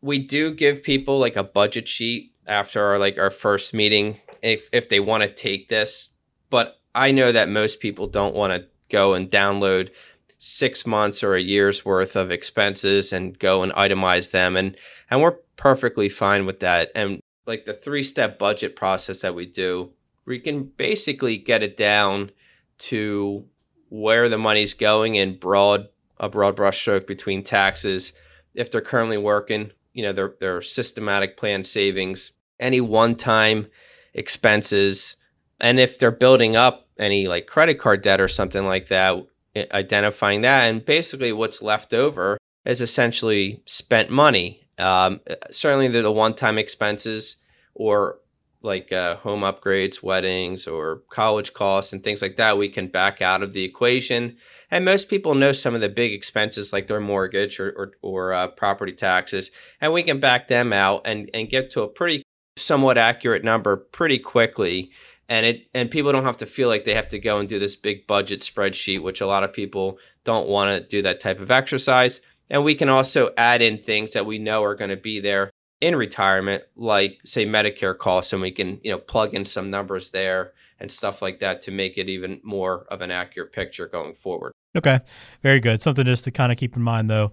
we 0.00 0.18
do 0.18 0.54
give 0.54 0.82
people 0.82 1.18
like 1.18 1.36
a 1.36 1.44
budget 1.44 1.88
sheet 1.88 2.32
after 2.46 2.82
our 2.82 2.98
like 2.98 3.18
our 3.18 3.30
first 3.30 3.74
meeting 3.74 4.20
if 4.42 4.68
if 4.72 4.88
they 4.88 5.00
want 5.00 5.22
to 5.22 5.28
take 5.28 5.68
this. 5.68 6.10
But 6.50 6.80
I 6.94 7.12
know 7.12 7.32
that 7.32 7.48
most 7.48 7.80
people 7.80 8.06
don't 8.06 8.34
want 8.34 8.52
to 8.52 8.68
go 8.88 9.14
and 9.14 9.30
download 9.30 9.90
six 10.38 10.86
months 10.86 11.22
or 11.22 11.34
a 11.34 11.40
year's 11.40 11.84
worth 11.84 12.16
of 12.16 12.30
expenses 12.30 13.12
and 13.12 13.38
go 13.38 13.62
and 13.62 13.72
itemize 13.72 14.30
them 14.30 14.56
and 14.56 14.76
and 15.10 15.20
we're 15.20 15.36
perfectly 15.56 16.08
fine 16.08 16.46
with 16.46 16.60
that 16.60 16.92
and 16.94 17.20
like 17.46 17.64
the 17.64 17.72
three 17.72 18.04
step 18.04 18.38
budget 18.38 18.76
process 18.76 19.20
that 19.22 19.34
we 19.34 19.44
do 19.44 19.90
we 20.26 20.38
can 20.38 20.62
basically 20.62 21.36
get 21.36 21.64
it 21.64 21.76
down 21.76 22.30
to 22.78 23.44
where 23.88 24.28
the 24.28 24.38
money's 24.38 24.74
going 24.74 25.16
in 25.16 25.36
broad 25.36 25.88
a 26.18 26.28
broad 26.28 26.56
brushstroke 26.56 27.06
between 27.06 27.42
taxes 27.42 28.12
if 28.54 28.70
they're 28.70 28.80
currently 28.80 29.18
working 29.18 29.72
you 29.98 30.02
know 30.04 30.12
their 30.12 30.34
their 30.40 30.62
systematic 30.62 31.36
plan 31.36 31.64
savings 31.64 32.32
any 32.60 32.80
one 32.80 33.14
time 33.14 33.66
expenses 34.14 35.16
and 35.60 35.78
if 35.78 35.98
they're 35.98 36.10
building 36.10 36.56
up 36.56 36.86
any 36.98 37.26
like 37.26 37.46
credit 37.46 37.78
card 37.78 38.02
debt 38.02 38.20
or 38.20 38.28
something 38.28 38.64
like 38.64 38.88
that 38.88 39.16
identifying 39.72 40.42
that. 40.42 40.68
And 40.68 40.84
basically, 40.84 41.32
what's 41.32 41.62
left 41.62 41.94
over 41.94 42.38
is 42.64 42.80
essentially 42.80 43.62
spent 43.66 44.10
money. 44.10 44.62
Um, 44.78 45.20
certainly, 45.50 45.88
the, 45.88 46.02
the 46.02 46.12
one 46.12 46.34
time 46.34 46.58
expenses 46.58 47.36
or 47.74 48.18
like 48.62 48.92
uh, 48.92 49.16
home 49.16 49.40
upgrades, 49.40 50.02
weddings, 50.02 50.66
or 50.66 51.02
college 51.10 51.52
costs 51.52 51.92
and 51.92 52.02
things 52.02 52.22
like 52.22 52.36
that, 52.36 52.58
we 52.58 52.68
can 52.68 52.88
back 52.88 53.22
out 53.22 53.42
of 53.42 53.52
the 53.52 53.64
equation. 53.64 54.36
And 54.70 54.84
most 54.84 55.08
people 55.08 55.34
know 55.34 55.52
some 55.52 55.74
of 55.74 55.80
the 55.80 55.88
big 55.88 56.12
expenses 56.12 56.72
like 56.72 56.86
their 56.86 57.00
mortgage 57.00 57.58
or, 57.58 57.70
or, 57.70 57.92
or 58.02 58.32
uh, 58.32 58.48
property 58.48 58.92
taxes, 58.92 59.50
and 59.80 59.92
we 59.92 60.02
can 60.02 60.20
back 60.20 60.48
them 60.48 60.72
out 60.72 61.02
and, 61.04 61.30
and 61.32 61.48
get 61.48 61.70
to 61.72 61.82
a 61.82 61.88
pretty 61.88 62.22
somewhat 62.56 62.98
accurate 62.98 63.44
number 63.44 63.76
pretty 63.76 64.18
quickly. 64.18 64.90
And 65.30 65.44
it 65.44 65.68
and 65.74 65.90
people 65.90 66.12
don't 66.12 66.24
have 66.24 66.38
to 66.38 66.46
feel 66.46 66.68
like 66.68 66.84
they 66.84 66.94
have 66.94 67.08
to 67.10 67.18
go 67.18 67.38
and 67.38 67.48
do 67.48 67.58
this 67.58 67.76
big 67.76 68.06
budget 68.06 68.40
spreadsheet 68.40 69.02
which 69.02 69.20
a 69.20 69.26
lot 69.26 69.44
of 69.44 69.52
people 69.52 69.98
don't 70.24 70.48
want 70.48 70.70
to 70.70 70.88
do 70.88 71.02
that 71.02 71.20
type 71.20 71.40
of 71.40 71.50
exercise. 71.50 72.20
And 72.50 72.64
we 72.64 72.74
can 72.74 72.88
also 72.88 73.30
add 73.36 73.60
in 73.60 73.78
things 73.78 74.12
that 74.12 74.24
we 74.24 74.38
know 74.38 74.64
are 74.64 74.74
going 74.74 74.90
to 74.90 74.96
be 74.96 75.20
there 75.20 75.50
in 75.80 75.94
retirement 75.94 76.64
like 76.76 77.20
say 77.24 77.46
medicare 77.46 77.96
costs 77.96 78.32
and 78.32 78.42
we 78.42 78.50
can 78.50 78.80
you 78.82 78.90
know 78.90 78.98
plug 78.98 79.34
in 79.34 79.44
some 79.44 79.70
numbers 79.70 80.10
there 80.10 80.52
and 80.80 80.90
stuff 80.90 81.22
like 81.22 81.40
that 81.40 81.60
to 81.62 81.70
make 81.70 81.98
it 81.98 82.08
even 82.08 82.40
more 82.42 82.86
of 82.90 83.00
an 83.00 83.10
accurate 83.10 83.52
picture 83.52 83.86
going 83.86 84.14
forward 84.14 84.52
okay 84.76 85.00
very 85.42 85.60
good 85.60 85.80
something 85.82 86.04
just 86.04 86.24
to 86.24 86.30
kind 86.30 86.52
of 86.52 86.58
keep 86.58 86.76
in 86.76 86.82
mind 86.82 87.08
though 87.08 87.32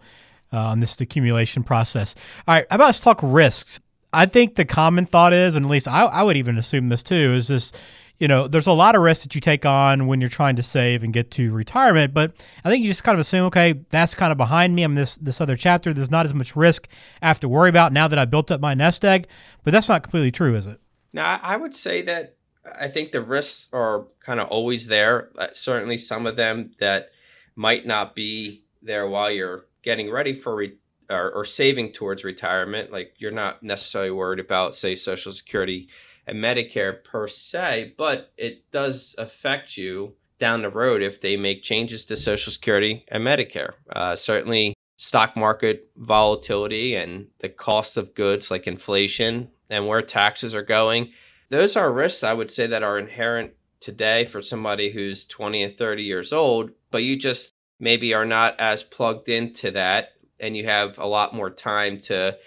uh, 0.53 0.57
on 0.57 0.79
this 0.79 0.99
accumulation 1.01 1.63
process 1.63 2.15
all 2.47 2.55
right 2.55 2.65
how 2.69 2.75
about 2.75 2.85
let's 2.85 2.99
talk 2.99 3.19
risks 3.21 3.79
I 4.15 4.25
think 4.25 4.55
the 4.55 4.63
common 4.63 5.05
thought 5.05 5.33
is, 5.33 5.55
and 5.55 5.65
at 5.65 5.69
least 5.69 5.89
I, 5.89 6.05
I 6.05 6.23
would 6.23 6.37
even 6.37 6.57
assume 6.57 6.87
this 6.87 7.03
too, 7.03 7.33
is 7.33 7.47
just 7.47 7.77
you 8.17 8.29
know, 8.29 8.47
there's 8.47 8.67
a 8.67 8.71
lot 8.71 8.95
of 8.95 9.01
risks 9.01 9.25
that 9.25 9.35
you 9.35 9.41
take 9.41 9.65
on 9.65 10.07
when 10.07 10.21
you're 10.21 10.29
trying 10.29 10.55
to 10.55 10.63
save 10.63 11.03
and 11.03 11.11
get 11.11 11.31
to 11.31 11.51
retirement. 11.51 12.13
But 12.13 12.41
I 12.63 12.69
think 12.69 12.81
you 12.81 12.89
just 12.89 13.03
kind 13.03 13.13
of 13.13 13.19
assume, 13.19 13.43
okay, 13.47 13.73
that's 13.89 14.15
kind 14.15 14.31
of 14.31 14.37
behind 14.37 14.73
me. 14.73 14.83
I'm 14.83 14.95
this 14.95 15.17
this 15.17 15.41
other 15.41 15.57
chapter. 15.57 15.93
There's 15.93 16.11
not 16.11 16.25
as 16.25 16.33
much 16.33 16.55
risk 16.55 16.87
I 17.21 17.27
have 17.27 17.41
to 17.41 17.49
worry 17.49 17.69
about 17.69 17.91
now 17.91 18.07
that 18.07 18.17
I 18.17 18.23
built 18.23 18.51
up 18.51 18.61
my 18.61 18.73
nest 18.73 19.03
egg. 19.03 19.27
But 19.63 19.73
that's 19.73 19.89
not 19.89 20.03
completely 20.03 20.31
true, 20.31 20.55
is 20.55 20.65
it? 20.65 20.79
Now, 21.11 21.39
I 21.43 21.57
would 21.57 21.75
say 21.75 22.01
that 22.03 22.34
I 22.73 22.87
think 22.87 23.11
the 23.11 23.21
risks 23.21 23.69
are 23.73 24.05
kind 24.19 24.39
of 24.39 24.47
always 24.49 24.87
there. 24.87 25.29
Uh, 25.37 25.47
certainly, 25.51 25.97
some 25.97 26.25
of 26.25 26.35
them 26.35 26.71
that 26.79 27.09
might 27.55 27.85
not 27.85 28.15
be 28.15 28.63
there 28.81 29.07
while 29.07 29.31
you're 29.31 29.65
getting 29.83 30.11
ready 30.11 30.33
for 30.33 30.55
re- 30.55 30.77
or, 31.09 31.31
or 31.31 31.45
saving 31.45 31.91
towards 31.91 32.23
retirement. 32.23 32.91
Like 32.91 33.13
you're 33.17 33.31
not 33.31 33.63
necessarily 33.63 34.11
worried 34.11 34.39
about, 34.39 34.75
say, 34.75 34.95
Social 34.95 35.31
Security 35.31 35.87
and 36.27 36.39
Medicare 36.39 37.03
per 37.03 37.27
se, 37.27 37.93
but 37.97 38.31
it 38.37 38.69
does 38.71 39.15
affect 39.17 39.77
you 39.77 40.13
down 40.39 40.61
the 40.61 40.69
road 40.69 41.01
if 41.01 41.21
they 41.21 41.37
make 41.37 41.63
changes 41.63 42.05
to 42.05 42.15
Social 42.15 42.51
Security 42.51 43.05
and 43.07 43.23
Medicare. 43.23 43.73
Uh, 43.91 44.15
certainly, 44.15 44.73
stock 44.97 45.35
market 45.35 45.89
volatility 45.97 46.95
and 46.95 47.27
the 47.39 47.49
cost 47.49 47.97
of 47.97 48.15
goods 48.15 48.49
like 48.49 48.67
inflation 48.67 49.49
and 49.69 49.87
where 49.87 50.01
taxes 50.01 50.55
are 50.55 50.63
going. 50.63 51.11
Those 51.49 51.75
are 51.75 51.91
risks 51.91 52.23
I 52.23 52.33
would 52.33 52.51
say 52.51 52.67
that 52.67 52.83
are 52.83 52.97
inherent 52.97 53.53
today 53.79 54.25
for 54.25 54.41
somebody 54.41 54.91
who's 54.91 55.25
20 55.25 55.61
and 55.61 55.77
30 55.77 56.03
years 56.03 56.33
old, 56.33 56.71
but 56.91 57.03
you 57.03 57.17
just 57.17 57.53
maybe 57.79 58.13
are 58.13 58.25
not 58.25 58.59
as 58.59 58.83
plugged 58.83 59.29
into 59.29 59.71
that 59.71 60.13
and 60.39 60.55
you 60.57 60.65
have 60.65 60.97
a 60.97 61.05
lot 61.05 61.35
more 61.35 61.49
time 61.49 61.99
to 61.99 62.37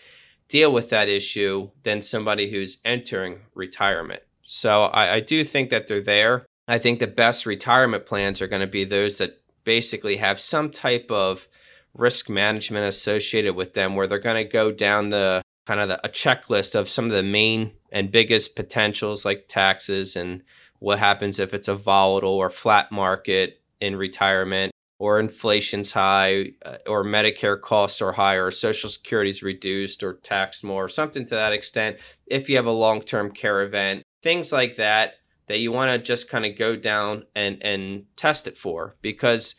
deal 0.48 0.72
with 0.72 0.90
that 0.90 1.08
issue 1.08 1.70
than 1.84 2.02
somebody 2.02 2.50
who's 2.50 2.78
entering 2.84 3.40
retirement. 3.54 4.22
So 4.42 4.84
I, 4.84 5.16
I 5.16 5.20
do 5.20 5.44
think 5.44 5.70
that 5.70 5.88
they're 5.88 6.02
there. 6.02 6.46
I 6.66 6.78
think 6.78 6.98
the 6.98 7.06
best 7.06 7.46
retirement 7.46 8.06
plans 8.06 8.40
are 8.40 8.48
going 8.48 8.60
to 8.60 8.66
be 8.66 8.84
those 8.84 9.18
that 9.18 9.40
basically 9.64 10.16
have 10.16 10.40
some 10.40 10.70
type 10.70 11.10
of 11.10 11.48
risk 11.94 12.28
management 12.30 12.86
associated 12.86 13.54
with 13.54 13.74
them 13.74 13.94
where 13.94 14.06
they're 14.06 14.18
going 14.18 14.42
to 14.42 14.50
go 14.50 14.72
down 14.72 15.10
the 15.10 15.42
kind 15.66 15.80
of 15.80 15.88
the, 15.88 16.06
a 16.06 16.08
checklist 16.08 16.74
of 16.74 16.88
some 16.88 17.06
of 17.06 17.10
the 17.12 17.22
main 17.22 17.72
and 17.90 18.12
biggest 18.12 18.56
potentials 18.56 19.24
like 19.24 19.46
taxes 19.48 20.16
and 20.16 20.42
what 20.78 20.98
happens 20.98 21.38
if 21.38 21.54
it's 21.54 21.68
a 21.68 21.74
volatile 21.74 22.30
or 22.34 22.50
flat 22.50 22.92
market 22.92 23.60
in 23.80 23.96
retirement 23.96 24.72
or 24.98 25.20
inflation's 25.20 25.92
high 25.92 26.46
uh, 26.64 26.76
or 26.86 27.04
medicare 27.04 27.60
costs 27.60 28.02
are 28.02 28.12
higher 28.12 28.46
or 28.46 28.50
social 28.50 28.90
security's 28.90 29.42
reduced 29.42 30.02
or 30.02 30.14
taxed 30.14 30.64
more 30.64 30.84
or 30.84 30.88
something 30.88 31.24
to 31.24 31.34
that 31.34 31.52
extent 31.52 31.96
if 32.26 32.48
you 32.48 32.56
have 32.56 32.66
a 32.66 32.70
long-term 32.70 33.30
care 33.30 33.62
event 33.62 34.02
things 34.22 34.52
like 34.52 34.76
that 34.76 35.14
that 35.46 35.60
you 35.60 35.72
want 35.72 35.90
to 35.90 35.98
just 35.98 36.28
kind 36.28 36.44
of 36.44 36.56
go 36.56 36.76
down 36.76 37.24
and 37.34 37.62
and 37.62 38.04
test 38.16 38.46
it 38.46 38.56
for. 38.56 38.96
Because 39.02 39.54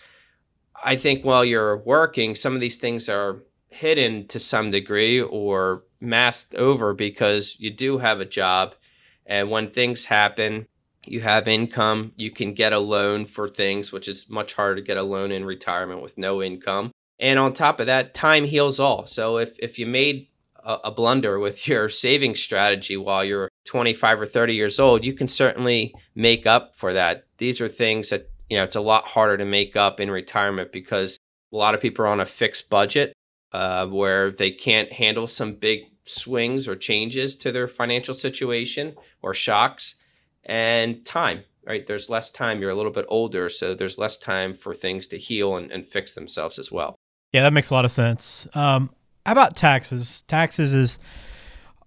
i 0.81 0.95
think 0.95 1.25
while 1.25 1.43
you're 1.43 1.77
working 1.77 2.36
some 2.36 2.55
of 2.55 2.62
these 2.62 2.77
things 2.77 3.09
are 3.09 3.43
hidden 3.67 4.25
to 4.27 4.39
some 4.39 4.71
degree 4.71 5.21
or 5.21 5.83
masked 6.01 6.56
over 6.56 6.94
because 6.94 7.56
you 7.60 7.70
do 7.70 7.98
have 7.98 8.20
a 8.20 8.25
job 8.25 8.75
and 9.25 9.50
when 9.50 9.70
things 9.70 10.06
happen 10.06 10.68
you 11.06 11.22
have 11.22 11.48
income, 11.48 12.13
you 12.15 12.32
can 12.32 12.53
get 12.53 12.74
a 12.74 12.79
loan 12.79 13.25
for 13.25 13.50
things, 13.50 13.91
which 13.91 14.08
is 14.08 14.29
much 14.29 14.53
harder 14.53 14.75
to 14.75 14.82
get 14.82 14.98
a 14.98 15.03
loan 15.03 15.32
in 15.32 15.46
retirement 15.46 16.01
with 16.01 16.18
no 16.18 16.44
income. 16.44 16.91
And 17.20 17.39
on 17.39 17.53
top 17.53 17.79
of 17.79 17.88
that, 17.88 18.13
time 18.13 18.46
heals 18.46 18.79
all. 18.79 19.06
So 19.06 19.38
if, 19.38 19.58
if 19.60 19.79
you 19.79 19.86
made 19.86 20.27
a, 20.63 20.77
a 20.86 20.91
blunder 20.91 21.39
with 21.39 21.68
your 21.68 21.89
saving 21.89 22.36
strategy 22.36 22.98
while 22.98 23.24
you're 23.24 23.50
25 23.65 24.22
or 24.22 24.25
30 24.25 24.53
years 24.53 24.79
old, 24.79 25.03
you 25.03 25.13
can 25.13 25.27
certainly 25.27 25.94
make 26.15 26.46
up 26.46 26.75
for 26.75 26.94
that. 26.94 27.25
These 27.38 27.62
are 27.62 27.70
things 27.70 28.10
that, 28.10 28.29
you 28.50 28.58
know, 28.58 28.63
it's 28.63 28.75
a 28.75 28.82
lot 28.82 29.06
harder 29.06 29.38
to 29.38 29.46
make 29.46 29.75
up 29.75 30.00
in 30.00 30.12
retirement 30.12 30.72
because 30.72 31.18
a 31.51 31.58
lot 31.58 31.74
of 31.74 31.82
people 31.82 32.06
are 32.06 32.10
on 32.10 32.20
a 32.20 32.25
fixed 32.25 32.70
budget 32.70 33.13
uh, 33.51 33.88
where 33.88 34.32
they 34.32 34.51
can't 34.51 34.91
handle 34.94 35.27
some 35.27 35.53
big 35.53 35.82
swings 36.06 36.68
or 36.68 36.75
changes 36.75 37.36
to 37.36 37.51
their 37.51 37.68
financial 37.68 38.13
situation 38.13 38.96
or 39.22 39.34
shocks 39.34 39.96
and 40.46 41.06
time 41.06 41.44
right? 41.70 41.86
There's 41.86 42.10
less 42.10 42.32
time 42.32 42.60
you're 42.60 42.72
a 42.72 42.75
little 42.75 42.91
bit 42.91 43.06
older 43.08 43.48
so 43.48 43.75
there's 43.75 43.98
less 43.98 44.18
time 44.18 44.56
for 44.56 44.74
things 44.74 45.08
to 45.08 45.18
heal 45.18 45.56
and, 45.56 45.72
and 45.72 45.88
fix 45.88 46.15
themselves 46.15 46.58
as 46.58 46.72
well. 46.72 46.96
Yeah 47.32 47.44
that 47.44 47.53
makes 47.53 47.70
a 47.70 47.74
lot 47.74 47.86
of 47.86 47.91
sense. 47.91 48.48
Um, 48.53 48.89
how 49.25 49.34
about 49.34 49.56
taxes? 49.56 50.24
Taxes 50.24 50.74
is 50.74 51.00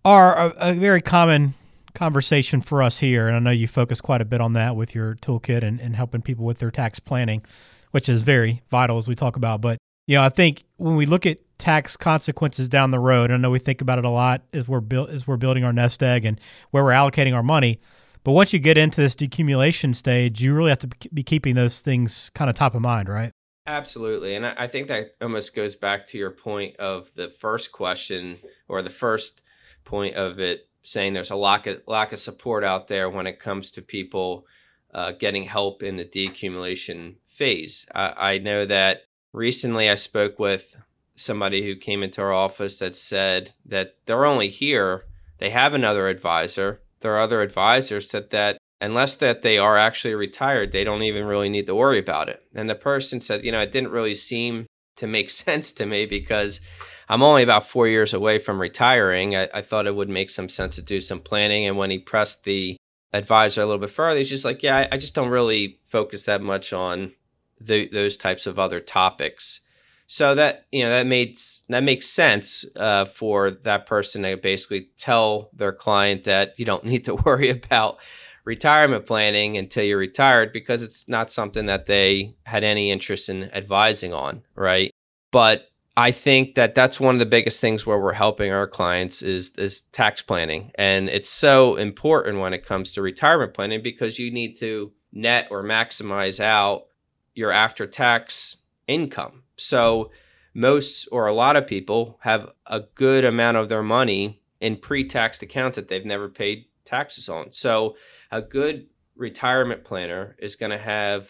are 0.05 0.37
a, 0.37 0.55
a, 0.71 0.75
very 0.75 1.03
common 1.03 1.55
conversation 1.95 2.61
for 2.61 2.83
us 2.83 2.99
here 2.99 3.29
and 3.29 3.37
i 3.37 3.39
know 3.39 3.51
you 3.51 3.69
focus 3.69 4.01
quite 4.01 4.23
a 4.23 4.25
bit 4.25 4.41
on 4.41 4.55
that 4.55 4.75
with 4.75 4.95
your 4.95 5.15
toolkit 5.17 5.63
and, 5.63 5.79
and 5.79 5.95
helping 5.95 6.23
people 6.23 6.43
with 6.43 6.59
their 6.59 6.71
tax 6.71 6.99
planning 6.99 7.45
which 7.91 8.09
is 8.09 8.23
very 8.23 8.63
vital 8.71 8.97
as 8.97 9.07
we 9.07 9.15
talk 9.15 9.37
about 9.37 9.61
but 9.61 9.77
you 10.07 10.17
know 10.17 10.23
i 10.23 10.31
think 10.31 10.65
when 10.79 10.97
we 10.97 11.05
look 11.05 11.27
at 11.27 11.37
tax 11.63 11.97
consequences 11.97 12.69
down 12.69 12.91
the 12.91 12.99
road 12.99 13.31
i 13.31 13.37
know 13.37 13.51
we 13.51 13.59
think 13.59 13.81
about 13.81 13.99
it 13.99 14.05
a 14.05 14.11
lot 14.11 14.43
as 14.53 14.67
we're 14.67 14.83
as 15.09 15.27
we're 15.27 15.37
building 15.37 15.63
our 15.63 15.73
nest 15.73 16.03
egg 16.03 16.25
and 16.25 16.41
where 16.73 16.83
we're 16.83 16.91
allocating 16.91 17.35
our 17.35 17.43
money 17.43 17.79
but 18.25 18.33
once 18.33 18.53
you 18.53 18.59
get 18.59 18.79
into 18.79 19.01
this 19.01 19.15
decumulation 19.15 19.95
stage, 19.95 20.41
you 20.41 20.55
really 20.55 20.71
have 20.71 20.79
to 20.81 20.91
be 21.13 21.23
keeping 21.23 21.55
those 21.55 21.81
things 21.81 22.31
kind 22.35 22.49
of 22.49 22.57
top 22.57 22.75
of 22.75 22.81
mind, 22.81 23.09
right? 23.09 23.33
Absolutely. 23.67 24.35
And 24.35 24.47
I 24.47 24.67
think 24.69 24.89
that 24.89 25.15
almost 25.21 25.55
goes 25.55 25.75
back 25.75 26.07
to 26.09 26.19
your 26.19 26.31
point 26.31 26.77
of 26.77 27.11
the 27.15 27.31
first 27.31 27.73
question 27.73 28.39
or 28.69 28.83
the 28.83 28.91
first 28.91 29.41
point 29.85 30.15
of 30.15 30.39
it 30.39 30.69
saying 30.83 31.15
there's 31.15 31.31
a 31.31 31.37
lack 31.37 31.67
of, 31.67 31.81
lack 31.87 32.13
of 32.13 32.19
support 32.19 32.65
out 32.65 32.89
there 32.89 33.09
when 33.09 33.27
it 33.27 33.39
comes 33.39 33.71
to 33.73 33.83
people 33.83 34.47
uh, 34.93 35.13
getting 35.13 35.45
help 35.45 35.83
in 35.83 35.97
the 35.97 36.05
decumulation 36.05 37.17
phase. 37.25 37.87
I, 37.95 38.35
I 38.35 38.39
know 38.39 38.67
that 38.67 39.03
recently 39.33 39.89
I 39.89 39.95
spoke 39.95 40.39
with 40.39 40.77
somebody 41.23 41.65
who 41.65 41.77
came 41.77 42.03
into 42.03 42.21
our 42.21 42.33
office 42.33 42.79
that 42.79 42.95
said 42.95 43.55
that 43.65 43.97
they're 44.07 44.27
only 44.27 44.49
here, 44.49 45.05
they 45.39 45.51
have 45.51 45.75
another 45.75 46.09
advisor, 46.09 46.81
their 47.01 47.19
other 47.19 47.43
advisors 47.43 48.09
said 48.09 48.31
that 48.31 48.59
unless 48.81 49.15
that 49.17 49.43
they 49.43 49.59
are 49.59 49.79
actually 49.79 50.15
retired, 50.15 50.73
they 50.73 50.85
don't 50.85 51.03
even 51.03 51.25
really 51.25 51.49
need 51.49 51.67
to 51.67 51.75
worry 51.75 51.99
about 51.99 52.29
it. 52.29 52.43
And 52.55 52.69
the 52.69 52.75
person 52.75 53.21
said, 53.21 53.45
you 53.45 53.53
know, 53.53 53.61
it 53.61 53.73
didn't 53.73 53.93
really 53.93 54.15
seem 54.15 54.67
to 54.97 55.07
make 55.07 55.31
sense 55.45 55.73
to 55.75 55.87
me 55.87 56.07
because 56.07 56.61
I'm 57.09 57.23
only 57.23 57.43
about 57.43 57.67
four 57.67 57.89
years 57.89 58.13
away 58.15 58.39
from 58.39 58.61
retiring. 58.61 59.37
I, 59.37 59.49
I 59.55 59.63
thought 59.63 59.87
it 59.87 59.95
would 59.95 60.09
make 60.09 60.31
some 60.31 60.49
sense 60.49 60.77
to 60.77 60.83
do 60.83 61.01
some 61.01 61.21
planning. 61.21 61.67
And 61.67 61.77
when 61.77 61.91
he 61.91 61.99
pressed 61.99 62.45
the 62.45 62.77
advisor 63.13 63.63
a 63.63 63.67
little 63.67 63.81
bit 63.81 63.91
further, 63.91 64.19
he's 64.19 64.29
just 64.29 64.45
like, 64.45 64.63
yeah, 64.63 64.79
I, 64.79 64.89
I 64.93 64.97
just 64.97 65.15
don't 65.15 65.29
really 65.29 65.81
focus 65.85 66.25
that 66.25 66.43
much 66.43 66.73
on 66.73 67.13
the, 67.61 67.89
those 67.89 68.17
types 68.17 68.47
of 68.47 68.59
other 68.59 68.81
topics. 68.81 69.61
So 70.07 70.35
that 70.35 70.67
you 70.71 70.83
know 70.83 70.91
that 70.91 71.07
made 71.07 71.41
that 71.69 71.83
makes 71.83 72.07
sense 72.07 72.65
uh, 72.77 73.07
for 73.07 73.51
that 73.51 73.87
person 73.87 74.23
to 74.23 74.37
basically 74.37 74.91
tell 74.99 75.49
their 75.55 75.73
client 75.73 76.25
that 76.25 76.55
you 76.59 76.65
don't 76.65 76.85
need 76.93 77.05
to 77.07 77.15
worry 77.15 77.51
about 77.51 77.99
retirement 78.45 79.07
planning 79.07 79.57
until 79.57 79.85
you're 79.85 79.99
retired 79.99 80.53
because 80.53 80.83
it's 80.83 81.09
not 81.09 81.31
something 81.31 81.67
that 81.67 81.87
they 81.87 82.35
had 82.45 82.65
any 82.65 82.91
interest 82.91 83.29
in 83.29 83.45
advising 83.55 84.13
on, 84.13 84.43
right? 84.55 84.91
But 85.31 85.69
I 85.97 86.11
think 86.11 86.55
that 86.55 86.75
that's 86.75 86.99
one 86.99 87.15
of 87.15 87.19
the 87.19 87.27
biggest 87.27 87.61
things 87.61 87.87
where 87.87 87.99
we're 87.99 88.15
helping 88.15 88.51
our 88.51 88.67
clients 88.67 89.23
is 89.23 89.51
is 89.57 89.83
tax 89.93 90.23
planning, 90.23 90.73
and 90.77 91.09
it's 91.11 91.29
so 91.29 91.77
important 91.77 92.39
when 92.39 92.55
it 92.55 92.65
comes 92.65 92.93
to 92.93 93.03
retirement 93.03 93.55
planning 93.55 93.83
because 93.83 94.19
you 94.19 94.31
need 94.31 94.57
to 94.57 94.93
net 95.13 95.49
or 95.51 95.63
maximize 95.63 96.41
out 96.41 96.87
your 97.35 97.53
after 97.53 97.87
tax 97.87 98.57
income 98.89 99.42
so 99.63 100.11
most 100.55 101.09
or 101.11 101.27
a 101.27 101.33
lot 101.33 101.57
of 101.57 101.67
people 101.67 102.19
have 102.23 102.51
a 102.67 102.81
good 102.95 103.25
amount 103.25 103.57
of 103.57 103.69
their 103.69 103.83
money 103.83 104.43
in 104.61 104.77
pre-taxed 104.77 105.43
accounts 105.43 105.77
that 105.77 105.89
they've 105.89 106.05
never 106.05 106.29
paid 106.29 106.67
taxes 106.85 107.29
on. 107.29 107.53
So 107.53 107.97
a 108.31 108.43
good 108.43 108.87
retirement 109.17 109.85
planner 109.85 110.37
is 110.39 110.57
going 110.57 110.71
to 110.71 110.79
have 110.79 111.29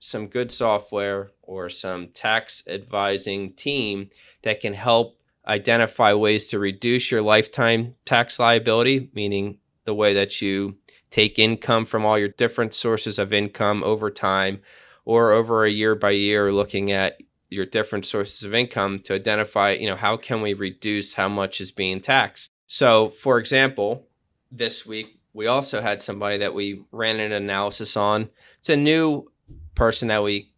some 0.00 0.28
good 0.28 0.50
software 0.50 1.30
or 1.42 1.68
some 1.68 2.08
tax 2.08 2.62
advising 2.66 3.52
team 3.54 4.10
that 4.42 4.60
can 4.60 4.74
help 4.74 5.18
identify 5.46 6.12
ways 6.12 6.46
to 6.48 6.58
reduce 6.58 7.10
your 7.10 7.22
lifetime 7.22 7.94
tax 8.04 8.38
liability, 8.38 9.10
meaning 9.14 9.58
the 9.84 9.94
way 9.94 10.14
that 10.14 10.40
you 10.40 10.76
take 11.10 11.38
income 11.38 11.86
from 11.86 12.04
all 12.04 12.18
your 12.18 12.28
different 12.28 12.74
sources 12.74 13.18
of 13.18 13.32
income 13.32 13.82
over 13.82 14.10
time 14.10 14.60
or 15.04 15.32
over 15.32 15.64
a 15.64 15.70
year 15.70 15.94
by 15.94 16.10
year 16.10 16.52
looking 16.52 16.92
at 16.92 17.18
your 17.48 17.66
different 17.66 18.06
sources 18.06 18.42
of 18.42 18.54
income 18.54 19.00
to 19.00 19.14
identify, 19.14 19.72
you 19.72 19.86
know, 19.86 19.96
how 19.96 20.16
can 20.16 20.42
we 20.42 20.54
reduce 20.54 21.14
how 21.14 21.28
much 21.28 21.60
is 21.60 21.70
being 21.70 22.00
taxed. 22.00 22.50
So, 22.66 23.08
for 23.08 23.38
example, 23.38 24.06
this 24.50 24.84
week 24.84 25.18
we 25.32 25.46
also 25.46 25.80
had 25.80 26.02
somebody 26.02 26.38
that 26.38 26.54
we 26.54 26.82
ran 26.90 27.20
an 27.20 27.32
analysis 27.32 27.96
on. 27.96 28.28
It's 28.58 28.68
a 28.68 28.76
new 28.76 29.30
person 29.74 30.08
that 30.08 30.22
we 30.22 30.52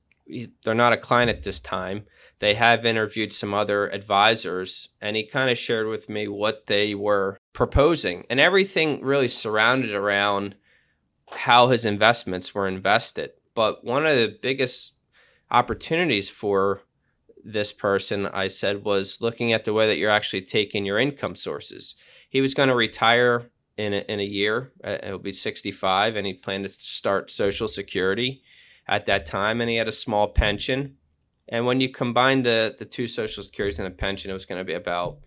they're 0.65 0.75
not 0.75 0.93
a 0.93 0.97
client 0.97 1.29
at 1.29 1.43
this 1.43 1.59
time. 1.59 2.07
They 2.39 2.55
have 2.55 2.87
interviewed 2.87 3.33
some 3.33 3.53
other 3.53 3.89
advisors 3.89 4.91
and 5.01 5.17
he 5.17 5.25
kind 5.25 5.51
of 5.51 5.59
shared 5.59 5.89
with 5.89 6.09
me 6.09 6.29
what 6.29 6.67
they 6.67 6.95
were 6.95 7.37
proposing 7.53 8.25
and 8.31 8.39
everything 8.39 9.03
really 9.03 9.29
surrounded 9.29 9.91
around 9.91 10.55
how 11.33 11.69
his 11.69 11.85
investments 11.85 12.55
were 12.55 12.69
invested. 12.69 13.33
But 13.55 13.85
one 13.85 14.07
of 14.07 14.17
the 14.17 14.39
biggest 14.41 14.95
opportunities 15.51 16.29
for 16.29 16.83
this 17.45 17.73
person, 17.73 18.27
I 18.27 18.49
said, 18.49 18.85
was 18.85 19.21
looking 19.21 19.53
at 19.53 19.65
the 19.65 19.73
way 19.73 19.87
that 19.87 19.97
you're 19.97 20.11
actually 20.11 20.43
taking 20.43 20.85
your 20.85 20.99
income 20.99 21.35
sources. 21.37 21.95
He 22.29 22.41
was 22.41 22.55
going 22.55 22.69
to 22.69 22.75
retire 22.75 23.51
in 23.77 23.95
a, 23.95 23.99
in 24.09 24.21
a 24.21 24.25
year. 24.25 24.73
Uh, 24.85 24.99
it'll 25.03 25.19
be 25.19 25.33
65, 25.33 26.17
and 26.17 26.27
he 26.27 26.35
planned 26.35 26.65
to 26.67 26.73
start 26.73 27.31
Social 27.31 27.67
Security 27.67 28.43
at 28.87 29.07
that 29.07 29.25
time, 29.25 29.61
and 29.61 29.71
he 29.71 29.77
had 29.77 29.89
a 29.89 29.93
small 29.93 30.29
pension. 30.29 30.97
And 31.49 31.67
when 31.67 31.81
you 31.81 31.89
combine 31.89 32.43
the 32.43 32.77
the 32.79 32.85
two 32.85 33.09
Social 33.09 33.43
Securities 33.43 33.79
and 33.79 33.89
a 33.89 33.91
pension, 33.91 34.31
it 34.31 34.35
was 34.35 34.47
going 34.47 34.61
to 34.61 34.65
be 34.65 34.75
about 34.75 35.19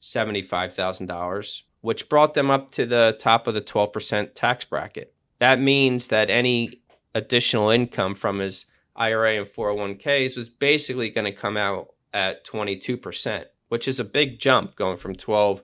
seventy 0.00 0.42
five 0.42 0.74
thousand 0.74 1.06
dollars. 1.06 1.64
which 1.80 2.08
brought 2.08 2.32
them 2.34 2.50
up 2.50 2.70
to 2.72 2.86
the 2.86 3.14
top 3.20 3.46
of 3.46 3.52
the 3.52 3.60
12% 3.60 4.34
tax 4.34 4.64
bracket. 4.64 5.12
That 5.38 5.60
means 5.60 6.08
that 6.08 6.30
any 6.30 6.80
additional 7.14 7.68
income 7.68 8.14
from 8.14 8.38
his 8.38 8.64
IRA 8.96 9.40
and 9.40 9.46
401ks 9.46 10.36
was 10.36 10.48
basically 10.48 11.10
going 11.10 11.24
to 11.24 11.32
come 11.32 11.56
out 11.56 11.88
at 12.12 12.44
22%, 12.44 13.44
which 13.68 13.88
is 13.88 13.98
a 13.98 14.04
big 14.04 14.38
jump 14.38 14.76
going 14.76 14.96
from 14.96 15.14
12 15.14 15.62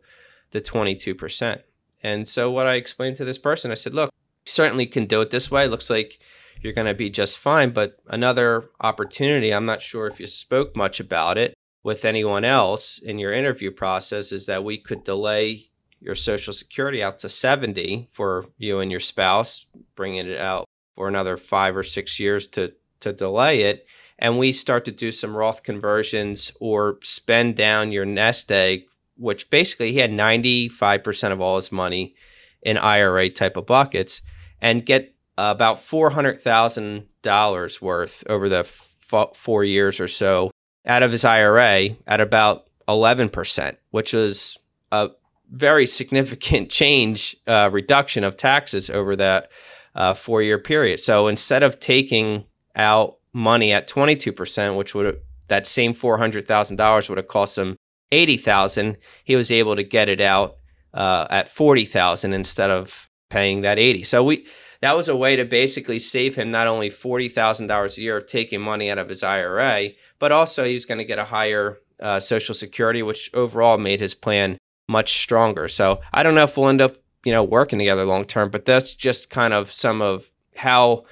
to 0.52 0.60
22%. 0.60 1.62
And 2.02 2.28
so 2.28 2.50
what 2.50 2.66
I 2.66 2.74
explained 2.74 3.16
to 3.16 3.24
this 3.24 3.38
person, 3.38 3.70
I 3.70 3.74
said, 3.74 3.94
look, 3.94 4.10
certainly 4.44 4.86
can 4.86 5.06
do 5.06 5.20
it 5.20 5.30
this 5.30 5.50
way. 5.50 5.64
It 5.64 5.70
looks 5.70 5.90
like 5.90 6.18
you're 6.60 6.72
going 6.72 6.86
to 6.86 6.94
be 6.94 7.10
just 7.10 7.38
fine. 7.38 7.70
But 7.70 7.98
another 8.06 8.70
opportunity, 8.80 9.52
I'm 9.52 9.66
not 9.66 9.82
sure 9.82 10.06
if 10.06 10.20
you 10.20 10.26
spoke 10.26 10.74
much 10.74 11.00
about 11.00 11.38
it 11.38 11.54
with 11.82 12.04
anyone 12.04 12.44
else 12.44 12.98
in 12.98 13.18
your 13.18 13.32
interview 13.32 13.70
process, 13.70 14.32
is 14.32 14.46
that 14.46 14.64
we 14.64 14.78
could 14.78 15.04
delay 15.04 15.70
your 16.00 16.14
Social 16.14 16.52
Security 16.52 17.02
out 17.02 17.18
to 17.20 17.28
70 17.28 18.08
for 18.12 18.46
you 18.56 18.80
and 18.80 18.90
your 18.90 19.00
spouse, 19.00 19.66
bringing 19.94 20.26
it 20.26 20.38
out 20.38 20.66
for 20.94 21.08
another 21.08 21.36
five 21.36 21.76
or 21.76 21.82
six 21.82 22.18
years 22.18 22.46
to 22.48 22.72
to 23.00 23.12
delay 23.12 23.62
it 23.62 23.86
and 24.20 24.38
we 24.38 24.52
start 24.52 24.84
to 24.84 24.92
do 24.92 25.10
some 25.10 25.34
Roth 25.34 25.62
conversions 25.62 26.52
or 26.60 26.98
spend 27.02 27.56
down 27.56 27.90
your 27.90 28.04
nest 28.04 28.52
egg, 28.52 28.82
which 29.16 29.48
basically 29.48 29.92
he 29.92 29.98
had 29.98 30.10
95% 30.10 31.32
of 31.32 31.40
all 31.40 31.56
his 31.56 31.72
money 31.72 32.14
in 32.62 32.76
IRA 32.76 33.30
type 33.30 33.56
of 33.56 33.64
buckets 33.64 34.20
and 34.60 34.84
get 34.84 35.14
about 35.38 35.78
$400,000 35.78 37.80
worth 37.80 38.22
over 38.28 38.50
the 38.50 38.58
f- 38.58 38.94
four 39.34 39.64
years 39.64 39.98
or 39.98 40.08
so 40.08 40.50
out 40.84 41.02
of 41.02 41.12
his 41.12 41.24
IRA 41.24 41.96
at 42.06 42.20
about 42.20 42.66
11%, 42.88 43.76
which 43.90 44.12
was 44.12 44.58
a 44.92 45.08
very 45.48 45.86
significant 45.86 46.68
change, 46.70 47.36
uh, 47.46 47.70
reduction 47.72 48.22
of 48.22 48.36
taxes 48.36 48.90
over 48.90 49.16
that 49.16 49.48
uh, 49.94 50.12
four 50.12 50.42
year 50.42 50.58
period. 50.58 51.00
So 51.00 51.26
instead 51.26 51.62
of 51.62 51.80
taking 51.80 52.44
out 52.80 53.18
money 53.32 53.72
at 53.72 53.88
22%, 53.88 54.76
which 54.76 54.94
would 54.94 55.20
that 55.48 55.66
same 55.66 55.94
$400,000 55.94 57.08
would 57.08 57.18
have 57.18 57.28
cost 57.28 57.58
him 57.58 57.76
80,000, 58.10 58.96
he 59.24 59.36
was 59.36 59.52
able 59.52 59.76
to 59.76 59.84
get 59.84 60.08
it 60.08 60.20
out 60.20 60.56
uh, 60.94 61.26
at 61.30 61.48
40,000 61.48 62.32
instead 62.32 62.70
of 62.70 63.08
paying 63.28 63.60
that 63.60 63.78
80. 63.78 64.04
So 64.04 64.24
we 64.24 64.46
that 64.80 64.96
was 64.96 65.08
a 65.08 65.16
way 65.16 65.36
to 65.36 65.44
basically 65.44 65.98
save 65.98 66.36
him 66.36 66.50
not 66.50 66.66
only 66.66 66.88
$40,000 66.88 67.98
a 67.98 68.00
year 68.00 68.16
of 68.16 68.26
taking 68.26 68.62
money 68.62 68.90
out 68.90 68.96
of 68.96 69.10
his 69.10 69.22
IRA, 69.22 69.90
but 70.18 70.32
also 70.32 70.64
he 70.64 70.72
was 70.72 70.86
going 70.86 70.96
to 70.96 71.04
get 71.04 71.18
a 71.18 71.26
higher 71.26 71.80
uh, 72.00 72.18
social 72.18 72.54
security, 72.54 73.02
which 73.02 73.30
overall 73.34 73.76
made 73.76 74.00
his 74.00 74.14
plan 74.14 74.56
much 74.88 75.20
stronger. 75.20 75.68
So 75.68 76.00
I 76.14 76.22
don't 76.22 76.34
know 76.34 76.44
if 76.44 76.56
we'll 76.56 76.70
end 76.70 76.80
up, 76.80 76.96
you 77.24 77.32
know, 77.32 77.44
working 77.44 77.78
together 77.78 78.06
long 78.06 78.24
term, 78.24 78.48
but 78.48 78.64
that's 78.64 78.94
just 78.94 79.28
kind 79.28 79.52
of 79.52 79.70
some 79.70 80.00
of 80.00 80.30
how 80.56 81.04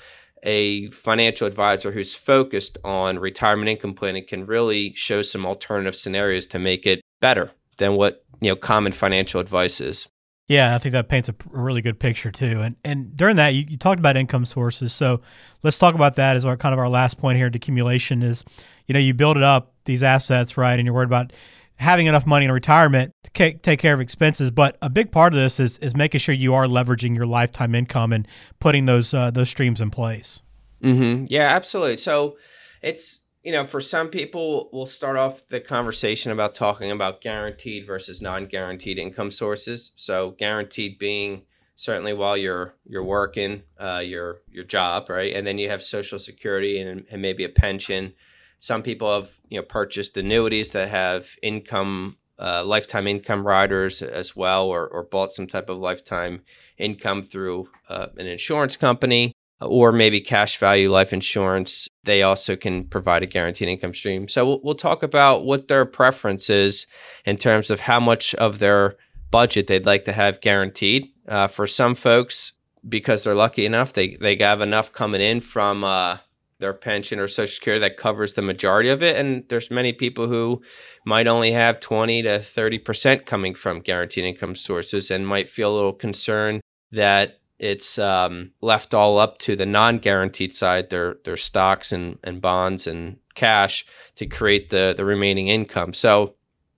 a 0.43 0.91
financial 0.91 1.47
advisor 1.47 1.93
who's 1.93 2.15
focused 2.15 2.79
on 2.85 3.19
retirement 3.19 3.69
income 3.69 3.95
planning 3.95 4.25
can 4.27 4.47
really 4.47 4.93
show 4.95 5.23
some 5.23 5.47
alternative 5.47 5.97
scenarios 5.97 6.47
to 6.49 6.59
make 6.59 6.87
it 6.87 7.01
better 7.21 7.51
than 7.79 7.95
what 7.95 8.25
you 8.41 8.51
know 8.51 8.57
common 8.57 8.93
financial 8.93 9.41
advice 9.41 9.81
is. 9.81 10.09
Yeah, 10.49 10.75
I 10.75 10.79
think 10.79 10.95
that 10.95 11.11
paints 11.11 11.29
a 11.29 11.35
really 11.51 11.83
good 11.83 12.01
picture 12.01 12.31
too. 12.31 12.63
And 12.63 12.77
and 12.85 13.15
during 13.17 13.37
that, 13.37 13.55
you, 13.55 13.65
you 13.69 13.77
talked 13.77 13.99
about 13.99 14.17
income 14.17 14.47
sources. 14.47 14.93
So 14.93 15.21
let's 15.63 15.79
talk 15.79 15.95
about 15.95 16.17
that 16.17 16.37
as 16.37 16.45
our 16.45 16.57
kind 16.57 16.73
of 16.73 16.79
our 16.79 16.89
last 16.89 17.19
point 17.19 17.37
here. 17.37 17.51
Decumulation 17.51 18.23
is, 18.23 18.45
you 18.87 18.95
know, 18.95 18.99
you 18.99 19.13
build 19.13 19.37
it 19.37 19.43
up 19.43 19.75
these 19.85 20.03
assets, 20.03 20.57
right, 20.57 20.79
and 20.79 20.87
you're 20.87 20.95
worried 20.95 21.07
about 21.07 21.33
having 21.79 22.07
enough 22.07 22.27
money 22.27 22.45
in 22.45 22.53
retirement 22.53 23.13
to 23.23 23.55
take 23.55 23.79
care 23.79 23.95
of 23.95 24.01
expenses. 24.01 24.51
But 24.51 24.77
a 24.83 24.91
big 24.91 25.11
part 25.11 25.33
of 25.33 25.39
this 25.39 25.59
is 25.59 25.79
is 25.79 25.97
making 25.97 26.21
sure 26.21 26.35
you 26.35 26.55
are 26.55 26.67
leveraging 26.67 27.17
your 27.17 27.27
lifetime 27.27 27.75
income 27.75 28.13
and 28.13 28.27
putting 28.61 28.85
those 28.85 29.15
uh, 29.15 29.31
those 29.31 29.49
streams 29.49 29.81
in 29.81 29.91
place. 29.91 30.43
Mm-hmm. 30.83 31.27
Yeah, 31.29 31.49
absolutely. 31.49 31.97
So 31.97 32.37
it's 32.83 33.21
you 33.43 33.53
know 33.53 33.65
for 33.65 33.81
some 33.81 34.09
people 34.09 34.69
we'll 34.73 34.87
start 34.87 35.17
off 35.17 35.47
the 35.49 35.61
conversation 35.61 36.33
about 36.33 36.55
talking 36.55 36.91
about 36.91 37.21
guaranteed 37.21 37.87
versus 37.87 38.21
non-guaranteed 38.21 38.99
income 38.99 39.31
sources. 39.31 39.93
So 39.97 40.33
guaranteed 40.39 40.99
being 40.99 41.43
certainly 41.75 42.13
while 42.13 42.37
you're 42.37 42.75
you're 42.87 43.05
working 43.05 43.63
uh, 43.81 43.99
your 43.99 44.43
your 44.51 44.65
job, 44.65 45.09
right, 45.09 45.35
and 45.35 45.47
then 45.47 45.59
you 45.59 45.69
have 45.71 45.83
Social 45.83 46.19
Security 46.19 46.81
and, 46.81 47.07
and 47.11 47.23
maybe 47.23 47.45
a 47.45 47.49
pension 47.49 48.15
some 48.59 48.83
people 48.83 49.13
have 49.15 49.31
you 49.49 49.59
know 49.59 49.65
purchased 49.65 50.17
annuities 50.17 50.73
that 50.73 50.89
have 50.89 51.37
income 51.43 52.17
uh, 52.39 52.65
lifetime 52.65 53.07
income 53.07 53.47
riders 53.47 54.01
as 54.03 54.37
well, 54.37 54.67
or, 54.67 54.87
or 54.87 55.03
bought 55.03 55.33
some 55.33 55.47
type 55.47 55.69
of 55.69 55.79
lifetime 55.79 56.43
income 56.77 57.23
through 57.23 57.69
uh, 57.89 58.07
an 58.17 58.27
insurance 58.27 58.77
company 58.77 59.33
or 59.61 59.91
maybe 59.91 60.21
cash 60.21 60.57
value 60.59 60.91
life 60.91 61.13
insurance. 61.13 61.89
They 62.05 62.23
also 62.23 62.55
can 62.55 62.85
provide 62.85 63.23
a 63.23 63.27
guaranteed 63.27 63.69
income 63.69 63.95
stream. 63.95 64.29
So 64.29 64.47
we'll, 64.47 64.61
we'll 64.63 64.75
talk 64.77 65.03
about 65.03 65.45
what 65.45 65.69
their 65.69 65.85
preference 65.85 66.49
is 66.49 66.87
in 67.25 67.37
terms 67.39 67.71
of 67.71 67.81
how 67.81 67.99
much 67.99 68.35
of 68.37 68.61
their 68.61 68.97
budget 69.31 69.67
they'd 69.67 69.87
like 69.87 70.05
to 70.05 70.13
have 70.13 70.41
guaranteed. 70.41 71.09
Uh, 71.27 71.49
for 71.49 71.67
some 71.67 71.95
folks, 71.95 72.53
because 72.89 73.25
they're 73.25 73.35
lucky 73.35 73.67
enough, 73.67 73.93
they 73.93 74.17
they 74.17 74.37
have 74.37 74.63
enough 74.63 74.93
coming 74.93 75.21
in 75.21 75.41
from 75.41 75.85
uh, 75.85 76.19
their 76.61 76.73
pension 76.75 77.19
or 77.19 77.29
social 77.29 77.55
security 77.55 77.81
that 77.81 77.97
covers 77.97 78.35
the 78.35 78.43
majority 78.43 78.89
of 78.89 79.03
it. 79.03 79.17
And 79.17 79.45
there's 79.49 79.71
many 79.71 79.93
people 79.93 80.29
who 80.29 80.61
might 81.05 81.27
only 81.27 81.53
have 81.53 81.81
20 81.81 82.23
to 82.23 82.39
30% 82.41 83.27
coming 83.27 83.55
from 83.55 83.81
guaranteed 83.81 84.25
income 84.25 84.55
sources 84.55 85.11
and 85.11 85.27
might 85.27 85.49
feel 85.49 85.73
a 85.73 85.77
little 85.77 85.93
concerned 85.93 86.61
that 86.93 87.39
it's 87.59 87.99
um, 87.99 88.53
left 88.61 88.95
all 88.95 89.19
up 89.19 89.39
to 89.39 89.57
the 89.57 89.67
non-guaranteed 89.67 90.55
side 90.55 90.91
their 90.91 91.17
their 91.25 91.37
stocks 91.37 91.91
and, 91.91 92.19
and 92.23 92.41
bonds 92.41 92.87
and 92.87 93.19
cash 93.35 93.85
to 94.15 94.27
create 94.27 94.71
the 94.71 94.95
the 94.97 95.05
remaining 95.05 95.49
income. 95.49 95.93
So 95.93 96.35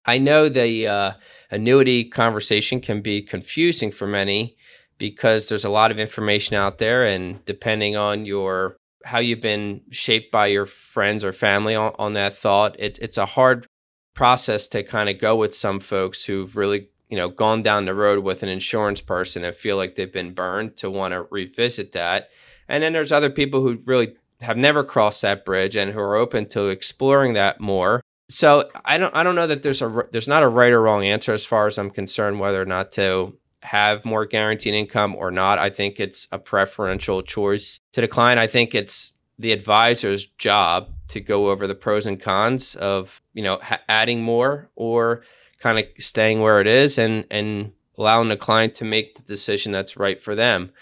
i 0.07 0.17
know 0.17 0.49
the 0.49 0.87
uh, 0.87 1.13
annuity 1.51 2.05
conversation 2.05 2.81
can 2.81 3.03
be 3.03 3.21
confusing 3.21 3.93
for 3.93 4.07
many 4.07 4.57
because 4.99 5.49
there's 5.49 5.65
a 5.65 5.71
lot 5.71 5.91
of 5.91 5.99
information 5.99 6.57
out 6.57 6.79
there 6.79 7.05
and 7.05 7.45
depending 7.45 7.97
on 7.97 8.27
your 8.27 8.77
how 9.05 9.19
you've 9.19 9.41
been 9.41 9.83
shaped 9.91 10.31
by 10.31 10.49
your 10.49 10.67
friends 10.67 11.25
or 11.25 11.33
family 11.33 11.75
on, 11.75 11.93
on 11.99 12.13
that 12.15 12.35
thought. 12.35 12.77
It, 12.79 12.99
it's 13.01 13.19
a 13.19 13.27
hard 13.27 13.67
process 14.15 14.67
to 14.69 14.83
kind 14.83 15.09
of 15.09 15.19
go 15.19 15.37
with 15.37 15.55
some 15.55 15.81
folks 15.81 16.25
who've 16.25 16.57
really 16.57 16.89
you 17.09 17.17
know 17.17 17.29
gone 17.29 17.63
down 17.63 17.85
the 17.85 17.95
road 17.95 18.25
with 18.25 18.43
an 18.43 18.49
insurance 18.49 19.01
person 19.01 19.45
and 19.45 19.55
feel 19.55 19.77
like 19.77 19.97
they've 19.97 20.13
been 20.13 20.35
burned 20.35 20.77
to 20.77 20.91
want 20.91 21.13
to 21.13 21.27
revisit 21.31 21.93
that 21.93 22.29
and 22.69 22.83
then 22.83 22.93
there's 22.93 23.13
other 23.13 23.31
people 23.31 23.63
who 23.63 23.79
really 23.85 24.15
have 24.41 24.57
never 24.57 24.83
crossed 24.83 25.23
that 25.23 25.45
bridge 25.45 25.77
and 25.77 25.93
who 25.93 26.01
are 26.01 26.17
open 26.17 26.47
to 26.47 26.69
exploring 26.69 27.35
that 27.35 27.61
more 27.61 28.01
so 28.29 28.69
i 28.85 28.99
don't 28.99 29.15
i 29.15 29.23
don't 29.23 29.35
know 29.35 29.47
that 29.47 29.63
there's 29.63 29.83
a 29.83 30.07
there's 30.13 30.29
not 30.29 30.43
a 30.43 30.49
right 30.49 30.73
or 30.73 30.83
wrong 30.83 31.05
answer 31.05 31.33
as 31.33 31.45
far 31.45 31.67
as 31.67 31.79
i'm 31.79 31.91
concerned 31.91 32.41
whether 32.41 32.61
or 32.61 32.67
not 32.67 32.93
to 32.93 33.37
have 33.63 34.05
more 34.05 34.25
guaranteed 34.25 34.75
income 34.75 35.15
or 35.15 35.31
not. 35.31 35.59
I 35.59 35.71
think 35.71 36.01
it's 36.01 36.27
a 36.33 36.39
preferential 36.39 37.23
choice 37.23 37.81
to 37.93 38.01
the 38.01 38.09
client. 38.09 38.41
I 38.41 38.47
think 38.47 38.75
it's 38.75 39.13
the 39.39 39.53
advisor's 39.53 40.27
job 40.27 40.89
to 41.09 41.21
go 41.21 41.51
over 41.51 41.67
the 41.67 41.75
pros 41.75 42.07
and 42.07 42.21
cons 42.21 42.75
of 42.77 43.23
you 43.33 43.43
know 43.43 43.59
ha- 43.63 43.81
adding 43.89 44.23
more 44.23 44.71
or 44.77 45.23
kind 45.59 45.79
of 45.79 45.85
staying 45.99 46.41
where 46.41 46.61
it 46.61 46.67
is 46.67 46.99
and 46.99 47.27
and 47.31 47.73
allowing 47.99 48.29
the 48.29 48.37
client 48.37 48.75
to 48.75 48.85
make 48.85 49.17
the 49.17 49.23
decision 49.23 49.73
that's 49.73 49.97
right 49.97 50.23
for 50.23 50.35
them. 50.35 50.73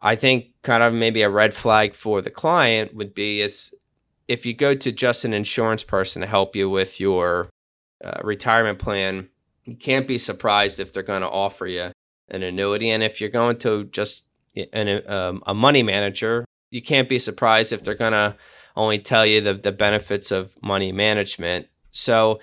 I 0.00 0.16
think 0.16 0.46
kind 0.62 0.82
of 0.82 0.94
maybe 0.94 1.22
a 1.22 1.30
red 1.30 1.54
flag 1.54 1.94
for 1.94 2.22
the 2.22 2.30
client 2.30 2.94
would 2.94 3.14
be 3.14 3.40
is 3.40 3.74
if 4.28 4.46
you 4.46 4.54
go 4.54 4.74
to 4.74 4.92
just 4.92 5.24
an 5.24 5.32
insurance 5.32 5.82
person 5.82 6.20
to 6.22 6.28
help 6.28 6.56
you 6.56 6.68
with 6.68 6.98
your 6.98 7.50
uh, 8.04 8.20
retirement 8.22 8.78
plan, 8.78 9.28
you 9.66 9.76
can't 9.76 10.06
be 10.06 10.18
surprised 10.18 10.80
if 10.80 10.92
they're 10.92 11.02
going 11.02 11.22
to 11.22 11.28
offer 11.28 11.66
you 11.66 11.92
an 12.28 12.42
annuity. 12.42 12.90
And 12.90 13.02
if 13.02 13.20
you're 13.20 13.30
going 13.30 13.58
to 13.58 13.84
just 13.84 14.24
an, 14.72 15.08
um, 15.08 15.42
a 15.46 15.54
money 15.54 15.82
manager, 15.82 16.44
you 16.70 16.82
can't 16.82 17.08
be 17.08 17.18
surprised 17.18 17.72
if 17.72 17.82
they're 17.82 17.94
going 17.94 18.12
to 18.12 18.36
only 18.74 18.98
tell 18.98 19.24
you 19.24 19.40
the, 19.40 19.54
the 19.54 19.72
benefits 19.72 20.30
of 20.30 20.54
money 20.62 20.92
management. 20.92 21.68
So 21.90 22.40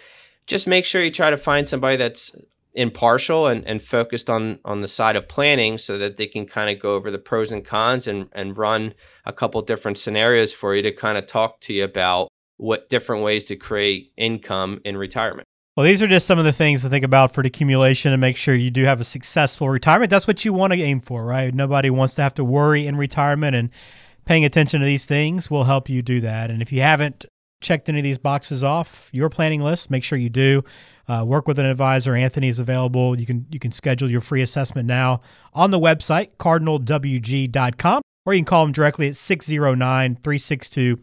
just 0.47 0.67
make 0.67 0.85
sure 0.85 1.03
you 1.03 1.11
try 1.11 1.29
to 1.29 1.37
find 1.37 1.67
somebody 1.67 1.95
that's 1.95 2.35
impartial 2.73 3.47
and, 3.47 3.65
and 3.67 3.83
focused 3.83 4.29
on 4.29 4.59
on 4.65 4.81
the 4.81 4.87
side 4.87 5.15
of 5.15 5.27
planning 5.27 5.77
so 5.77 5.97
that 5.99 6.17
they 6.17 6.25
can 6.25 6.45
kind 6.45 6.75
of 6.75 6.81
go 6.81 6.95
over 6.95 7.11
the 7.11 7.19
pros 7.19 7.51
and 7.51 7.63
cons 7.63 8.07
and, 8.07 8.29
and 8.33 8.57
run 8.57 8.95
a 9.25 9.33
couple 9.33 9.61
different 9.61 9.97
scenarios 9.97 10.51
for 10.53 10.75
you 10.75 10.81
to 10.81 10.91
kind 10.91 11.17
of 11.17 11.27
talk 11.27 11.59
to 11.61 11.73
you 11.73 11.83
about 11.83 12.29
what 12.57 12.89
different 12.89 13.23
ways 13.23 13.43
to 13.43 13.55
create 13.55 14.11
income 14.17 14.81
in 14.83 14.97
retirement. 14.97 15.47
Well, 15.75 15.85
these 15.87 16.03
are 16.03 16.07
just 16.07 16.27
some 16.27 16.37
of 16.37 16.45
the 16.45 16.53
things 16.53 16.83
to 16.83 16.89
think 16.89 17.03
about 17.03 17.33
for 17.33 17.41
accumulation 17.41 18.11
and 18.11 18.21
make 18.21 18.37
sure 18.37 18.53
you 18.53 18.69
do 18.69 18.83
have 18.83 19.01
a 19.01 19.03
successful 19.03 19.69
retirement. 19.69 20.11
That's 20.11 20.27
what 20.27 20.45
you 20.45 20.53
want 20.53 20.71
to 20.73 20.79
aim 20.79 20.99
for, 21.01 21.25
right? 21.25 21.51
Nobody 21.51 21.89
wants 21.89 22.13
to 22.15 22.21
have 22.21 22.35
to 22.35 22.43
worry 22.43 22.85
in 22.85 22.95
retirement, 22.95 23.55
and 23.55 23.71
paying 24.25 24.45
attention 24.45 24.81
to 24.81 24.85
these 24.85 25.05
things 25.05 25.49
will 25.49 25.63
help 25.63 25.89
you 25.89 26.03
do 26.03 26.21
that. 26.21 26.51
And 26.51 26.61
if 26.61 26.71
you 26.71 26.81
haven't 26.81 27.25
checked 27.59 27.89
any 27.89 27.99
of 27.99 28.03
these 28.03 28.19
boxes 28.19 28.63
off 28.63 29.09
your 29.13 29.29
planning 29.29 29.61
list, 29.61 29.89
make 29.89 30.03
sure 30.03 30.17
you 30.17 30.29
do. 30.29 30.63
uh, 31.07 31.23
work 31.25 31.47
with 31.47 31.59
an 31.59 31.65
advisor. 31.65 32.15
Anthony 32.15 32.47
is 32.47 32.59
available. 32.59 33.19
You 33.19 33.25
can 33.25 33.45
you 33.51 33.59
can 33.59 33.71
schedule 33.71 34.09
your 34.09 34.21
free 34.21 34.41
assessment 34.41 34.87
now 34.87 35.21
on 35.53 35.71
the 35.71 35.79
website 35.79 36.29
cardinalwg.com, 36.39 38.01
or 38.25 38.33
you 38.33 38.39
can 38.39 38.45
call 38.45 38.63
him 38.63 38.71
directly 38.71 39.09
at 39.09 39.15
609 39.15 40.15
362 40.15 40.99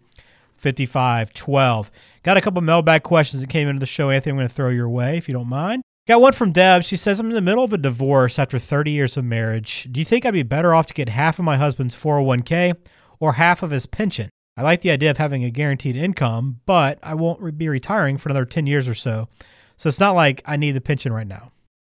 5512. 0.61 1.91
Got 2.23 2.37
a 2.37 2.41
couple 2.41 2.61
mailbag 2.63 3.03
questions 3.03 3.41
that 3.41 3.49
came 3.49 3.69
into 3.69 3.81
the 3.81 3.87
show, 3.87 4.11
Anthony. 4.11 4.33
I'm 4.33 4.37
going 4.37 4.49
to 4.49 4.55
throw 4.55 4.69
your 4.69 4.89
way 4.89 5.17
if 5.17 5.29
you 5.29 5.35
don't 5.35 5.49
mind. 5.49 5.83
Got 6.07 6.21
one 6.21 6.33
from 6.33 6.53
Deb. 6.53 6.85
She 6.85 6.97
says, 6.97 7.21
I'm 7.21 7.29
in 7.29 7.35
the 7.35 7.41
middle 7.41 7.65
of 7.65 7.73
a 7.73 7.79
divorce 7.79 8.39
after 8.39 8.59
30 8.59 8.91
years 8.91 9.17
of 9.17 9.25
marriage. 9.25 9.89
Do 9.91 10.01
you 10.01 10.05
think 10.05 10.27
I'd 10.27 10.33
be 10.33 10.43
better 10.43 10.75
off 10.75 10.87
to 10.87 10.95
get 10.95 11.09
half 11.09 11.39
of 11.39 11.45
my 11.45 11.57
husband's 11.57 11.95
401k 11.95 12.75
or 13.21 13.35
half 13.35 13.63
of 13.63 13.71
his 13.71 13.87
pension? 13.87 14.29
I 14.57 14.63
like 14.63 14.83
the 14.83 14.91
idea 14.91 15.11
of 15.11 15.19
having 15.19 15.45
a 15.45 15.51
guaranteed 15.51 15.97
income, 15.97 16.61
but 16.67 16.99
I 17.03 17.15
won't 17.15 17.57
be 17.57 17.69
retiring 17.69 18.19
for 18.19 18.29
another 18.29 18.45
10 18.45 18.67
years 18.67 18.89
or 18.89 18.95
so. 18.95 19.29
So 19.77 19.89
it's 19.89 20.01
not 20.01 20.15
like 20.15 20.43
I 20.45 20.57
need 20.57 20.73
the 20.73 20.81
pension 20.81 21.13
right 21.13 21.27
now. 21.27 21.53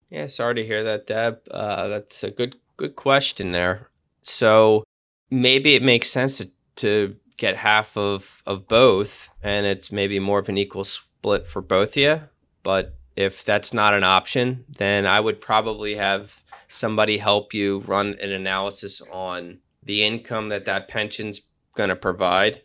Yeah, 0.09 0.27
sorry 0.27 0.55
to 0.55 0.65
hear 0.65 0.83
that, 0.83 1.07
Deb. 1.07 1.39
Uh, 1.51 1.87
that's 1.87 2.23
a 2.23 2.31
good 2.31 2.55
good 2.77 2.95
question 2.95 3.51
there. 3.51 3.89
So 4.21 4.83
maybe 5.29 5.75
it 5.75 5.83
makes 5.83 6.09
sense 6.09 6.37
to, 6.37 6.49
to 6.77 7.15
get 7.37 7.57
half 7.57 7.97
of 7.97 8.41
of 8.45 8.67
both, 8.67 9.29
and 9.41 9.65
it's 9.65 9.91
maybe 9.91 10.19
more 10.19 10.39
of 10.39 10.49
an 10.49 10.57
equal 10.57 10.83
split 10.83 11.47
for 11.47 11.61
both 11.61 11.91
of 11.91 11.97
you. 11.97 12.21
But 12.63 12.95
if 13.15 13.43
that's 13.43 13.73
not 13.73 13.93
an 13.93 14.03
option, 14.03 14.65
then 14.67 15.05
I 15.05 15.19
would 15.19 15.39
probably 15.41 15.95
have 15.95 16.43
somebody 16.67 17.17
help 17.17 17.53
you 17.53 17.79
run 17.87 18.15
an 18.21 18.31
analysis 18.31 19.01
on 19.11 19.59
the 19.83 20.03
income 20.03 20.49
that 20.49 20.65
that 20.65 20.87
pension's 20.87 21.41
going 21.75 21.89
to 21.89 21.95
provide 21.95 22.61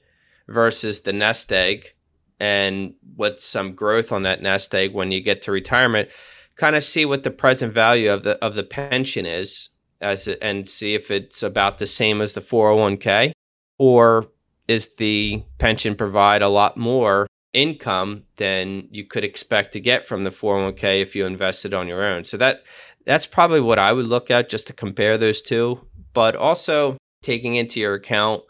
versus 0.49 1.03
the 1.03 1.13
nest 1.13 1.53
egg 1.53 1.95
and 2.41 2.95
with 3.17 3.41
some 3.41 3.75
growth 3.75 4.11
on 4.11 4.23
that 4.23 4.43
nest 4.43 4.75
egg 4.75 4.95
when 4.95 5.13
you 5.13 5.21
get 5.21 5.43
to 5.43 5.53
retirement 5.53 6.09
kind 6.57 6.77
of 6.77 6.85
see 6.85 7.05
what 7.05 7.23
the 7.23 7.31
present 7.31 7.73
value 7.73 8.11
of 8.11 8.23
the 8.23 8.43
of 8.45 8.55
the 8.55 8.63
pension 8.63 9.27
is 9.27 9.71
as 10.01 10.29
and 10.29 10.69
see 10.69 10.95
if 10.95 11.11
it's 11.11 11.43
about 11.43 11.79
the 11.79 11.87
same 11.87 12.21
as 12.21 12.35
the 12.35 12.41
401k 12.41 13.33
or 13.79 14.27
is 14.71 14.95
the 14.95 15.43
pension 15.59 15.97
provide 15.97 16.43
a 16.43 16.49
lot 16.49 16.77
more 16.77 17.27
income 17.53 18.23
than 18.37 18.87
you 18.93 19.05
could 19.05 19.25
expect 19.25 19.73
to 19.73 19.81
get 19.81 20.07
from 20.07 20.23
the 20.23 20.31
401k 20.31 21.03
if 21.03 21.17
you 21.17 21.27
invested 21.27 21.75
on 21.75 21.89
your 21.89 22.05
own. 22.05 22.25
So 22.25 22.37
that 22.37 22.63
that's 23.05 23.27
probably 23.27 23.61
what 23.61 23.81
I 23.81 23.93
would 23.93 24.07
look 24.07 24.31
at 24.31 24.49
just 24.49 24.69
to 24.69 24.73
compare 24.73 25.19
those 25.19 25.43
two, 25.43 25.81
but 26.13 26.37
also 26.37 26.97
taking 27.21 27.57
into 27.57 27.81
your 27.81 27.95
account 27.95 28.43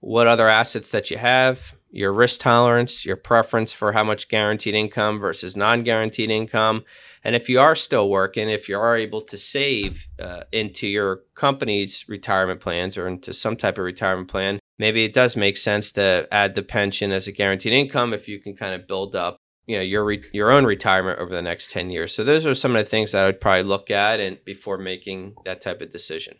what 0.00 0.26
other 0.26 0.50
assets 0.50 0.90
that 0.90 1.10
you 1.10 1.16
have, 1.16 1.72
your 1.90 2.12
risk 2.12 2.40
tolerance, 2.40 3.06
your 3.06 3.16
preference 3.16 3.72
for 3.72 3.92
how 3.92 4.04
much 4.04 4.28
guaranteed 4.28 4.74
income 4.74 5.18
versus 5.18 5.56
non-guaranteed 5.56 6.30
income, 6.30 6.84
and 7.22 7.34
if 7.34 7.48
you 7.48 7.58
are 7.58 7.74
still 7.74 8.10
working, 8.10 8.50
if 8.50 8.68
you 8.68 8.78
are 8.78 8.96
able 8.96 9.22
to 9.22 9.38
save 9.38 10.06
uh, 10.18 10.42
into 10.52 10.86
your 10.86 11.22
company's 11.34 12.04
retirement 12.06 12.60
plans 12.60 12.98
or 12.98 13.08
into 13.08 13.32
some 13.32 13.56
type 13.56 13.78
of 13.78 13.84
retirement 13.84 14.28
plan, 14.28 14.58
maybe 14.78 15.04
it 15.04 15.14
does 15.14 15.36
make 15.36 15.56
sense 15.56 15.92
to 15.92 16.26
add 16.30 16.54
the 16.54 16.62
pension 16.62 17.12
as 17.12 17.26
a 17.26 17.32
guaranteed 17.32 17.72
income 17.72 18.12
if 18.12 18.28
you 18.28 18.40
can 18.40 18.56
kind 18.56 18.74
of 18.74 18.86
build 18.86 19.14
up 19.14 19.38
you 19.66 19.76
know 19.76 19.82
your 19.82 20.04
re- 20.04 20.30
your 20.32 20.50
own 20.50 20.64
retirement 20.64 21.18
over 21.18 21.34
the 21.34 21.42
next 21.42 21.70
10 21.70 21.90
years 21.90 22.14
so 22.14 22.24
those 22.24 22.46
are 22.46 22.54
some 22.54 22.76
of 22.76 22.84
the 22.84 22.90
things 22.90 23.12
that 23.12 23.22
i 23.22 23.26
would 23.26 23.40
probably 23.40 23.62
look 23.62 23.90
at 23.90 24.20
and 24.20 24.38
before 24.44 24.78
making 24.78 25.34
that 25.44 25.60
type 25.60 25.80
of 25.80 25.92
decision 25.92 26.36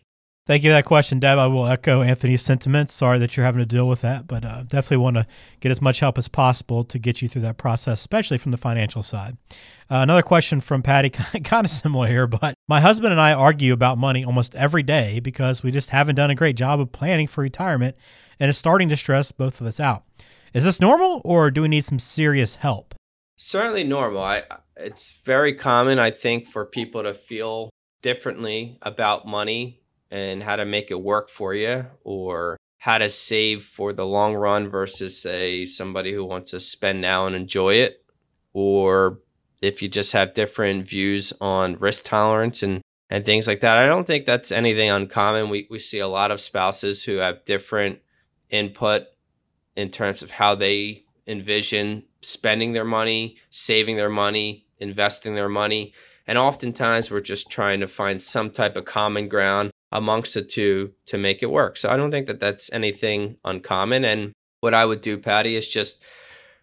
Thank 0.47 0.61
you 0.61 0.69
for 0.69 0.73
that 0.73 0.85
question, 0.85 1.19
Deb. 1.19 1.39
I 1.39 1.47
will 1.47 1.65
echo 1.65 2.03
Anthony's 2.03 2.43
sentiments. 2.43 2.93
Sorry 2.93 3.17
that 3.17 3.35
you're 3.35 3.47
having 3.47 3.61
to 3.61 3.65
deal 3.65 3.87
with 3.87 4.01
that, 4.01 4.27
but 4.27 4.45
uh, 4.45 4.61
definitely 4.61 4.97
want 4.97 5.15
to 5.15 5.25
get 5.59 5.71
as 5.71 5.81
much 5.81 6.01
help 6.01 6.19
as 6.19 6.27
possible 6.27 6.83
to 6.83 6.99
get 6.99 7.19
you 7.19 7.27
through 7.27 7.41
that 7.41 7.57
process, 7.57 7.99
especially 7.99 8.37
from 8.37 8.51
the 8.51 8.57
financial 8.57 9.01
side. 9.01 9.37
Uh, 9.89 10.05
another 10.05 10.21
question 10.21 10.59
from 10.59 10.83
Patty, 10.83 11.09
kind 11.43 11.65
of 11.65 11.71
similar 11.71 12.05
here, 12.07 12.27
but 12.27 12.53
my 12.67 12.79
husband 12.79 13.11
and 13.11 13.19
I 13.19 13.33
argue 13.33 13.73
about 13.73 13.97
money 13.97 14.23
almost 14.23 14.53
every 14.53 14.83
day 14.83 15.19
because 15.19 15.63
we 15.63 15.71
just 15.71 15.89
haven't 15.89 16.13
done 16.13 16.29
a 16.29 16.35
great 16.35 16.55
job 16.55 16.79
of 16.79 16.91
planning 16.91 17.25
for 17.25 17.41
retirement, 17.41 17.95
and 18.39 18.49
it's 18.49 18.59
starting 18.59 18.89
to 18.89 18.95
stress 18.95 19.31
both 19.31 19.61
of 19.61 19.67
us 19.67 19.79
out. 19.79 20.03
Is 20.53 20.63
this 20.63 20.79
normal, 20.79 21.21
or 21.23 21.51
do 21.51 21.61
we 21.61 21.67
need 21.67 21.85
some 21.85 21.99
serious 21.99 22.55
help? 22.55 22.95
Certainly 23.37 23.83
normal. 23.83 24.23
I, 24.23 24.43
it's 24.77 25.13
very 25.23 25.53
common, 25.53 25.99
I 25.99 26.11
think, 26.11 26.49
for 26.49 26.65
people 26.65 27.03
to 27.03 27.13
feel 27.13 27.69
differently 28.01 28.77
about 28.81 29.27
money 29.27 29.81
and 30.11 30.43
how 30.43 30.55
to 30.55 30.65
make 30.65 30.91
it 30.91 31.01
work 31.01 31.29
for 31.29 31.53
you 31.53 31.85
or 32.03 32.57
how 32.77 32.97
to 32.99 33.09
save 33.09 33.65
for 33.65 33.93
the 33.93 34.05
long 34.05 34.35
run 34.35 34.69
versus 34.69 35.19
say 35.19 35.65
somebody 35.65 36.13
who 36.13 36.23
wants 36.23 36.51
to 36.51 36.59
spend 36.59 37.01
now 37.01 37.25
and 37.25 37.35
enjoy 37.35 37.73
it 37.73 38.05
or 38.53 39.19
if 39.61 39.81
you 39.81 39.89
just 39.89 40.13
have 40.13 40.33
different 40.33 40.87
views 40.87 41.33
on 41.41 41.77
risk 41.79 42.05
tolerance 42.05 42.63
and 42.63 42.81
and 43.09 43.23
things 43.23 43.45
like 43.45 43.61
that. 43.61 43.77
I 43.77 43.85
don't 43.85 44.07
think 44.07 44.25
that's 44.25 44.51
anything 44.51 44.89
uncommon. 44.89 45.49
We 45.49 45.67
we 45.69 45.79
see 45.79 45.99
a 45.99 46.07
lot 46.07 46.31
of 46.31 46.41
spouses 46.41 47.03
who 47.03 47.17
have 47.17 47.45
different 47.45 47.99
input 48.49 49.03
in 49.75 49.89
terms 49.89 50.23
of 50.23 50.31
how 50.31 50.55
they 50.55 51.05
envision 51.27 52.03
spending 52.21 52.73
their 52.73 52.85
money, 52.85 53.37
saving 53.49 53.95
their 53.95 54.09
money, 54.09 54.65
investing 54.79 55.35
their 55.35 55.49
money. 55.49 55.93
And 56.27 56.37
oftentimes 56.37 57.11
we're 57.11 57.21
just 57.21 57.49
trying 57.49 57.79
to 57.81 57.87
find 57.87 58.21
some 58.21 58.49
type 58.49 58.75
of 58.75 58.85
common 58.85 59.27
ground 59.27 59.71
amongst 59.91 60.33
the 60.33 60.41
two 60.41 60.93
to 61.05 61.17
make 61.17 61.43
it 61.43 61.51
work. 61.51 61.77
So 61.77 61.89
I 61.89 61.97
don't 61.97 62.11
think 62.11 62.27
that 62.27 62.39
that's 62.39 62.71
anything 62.73 63.37
uncommon. 63.45 64.03
And 64.03 64.33
what 64.59 64.73
I 64.73 64.85
would 64.85 65.01
do, 65.01 65.17
Patty, 65.17 65.55
is 65.55 65.67
just 65.67 66.03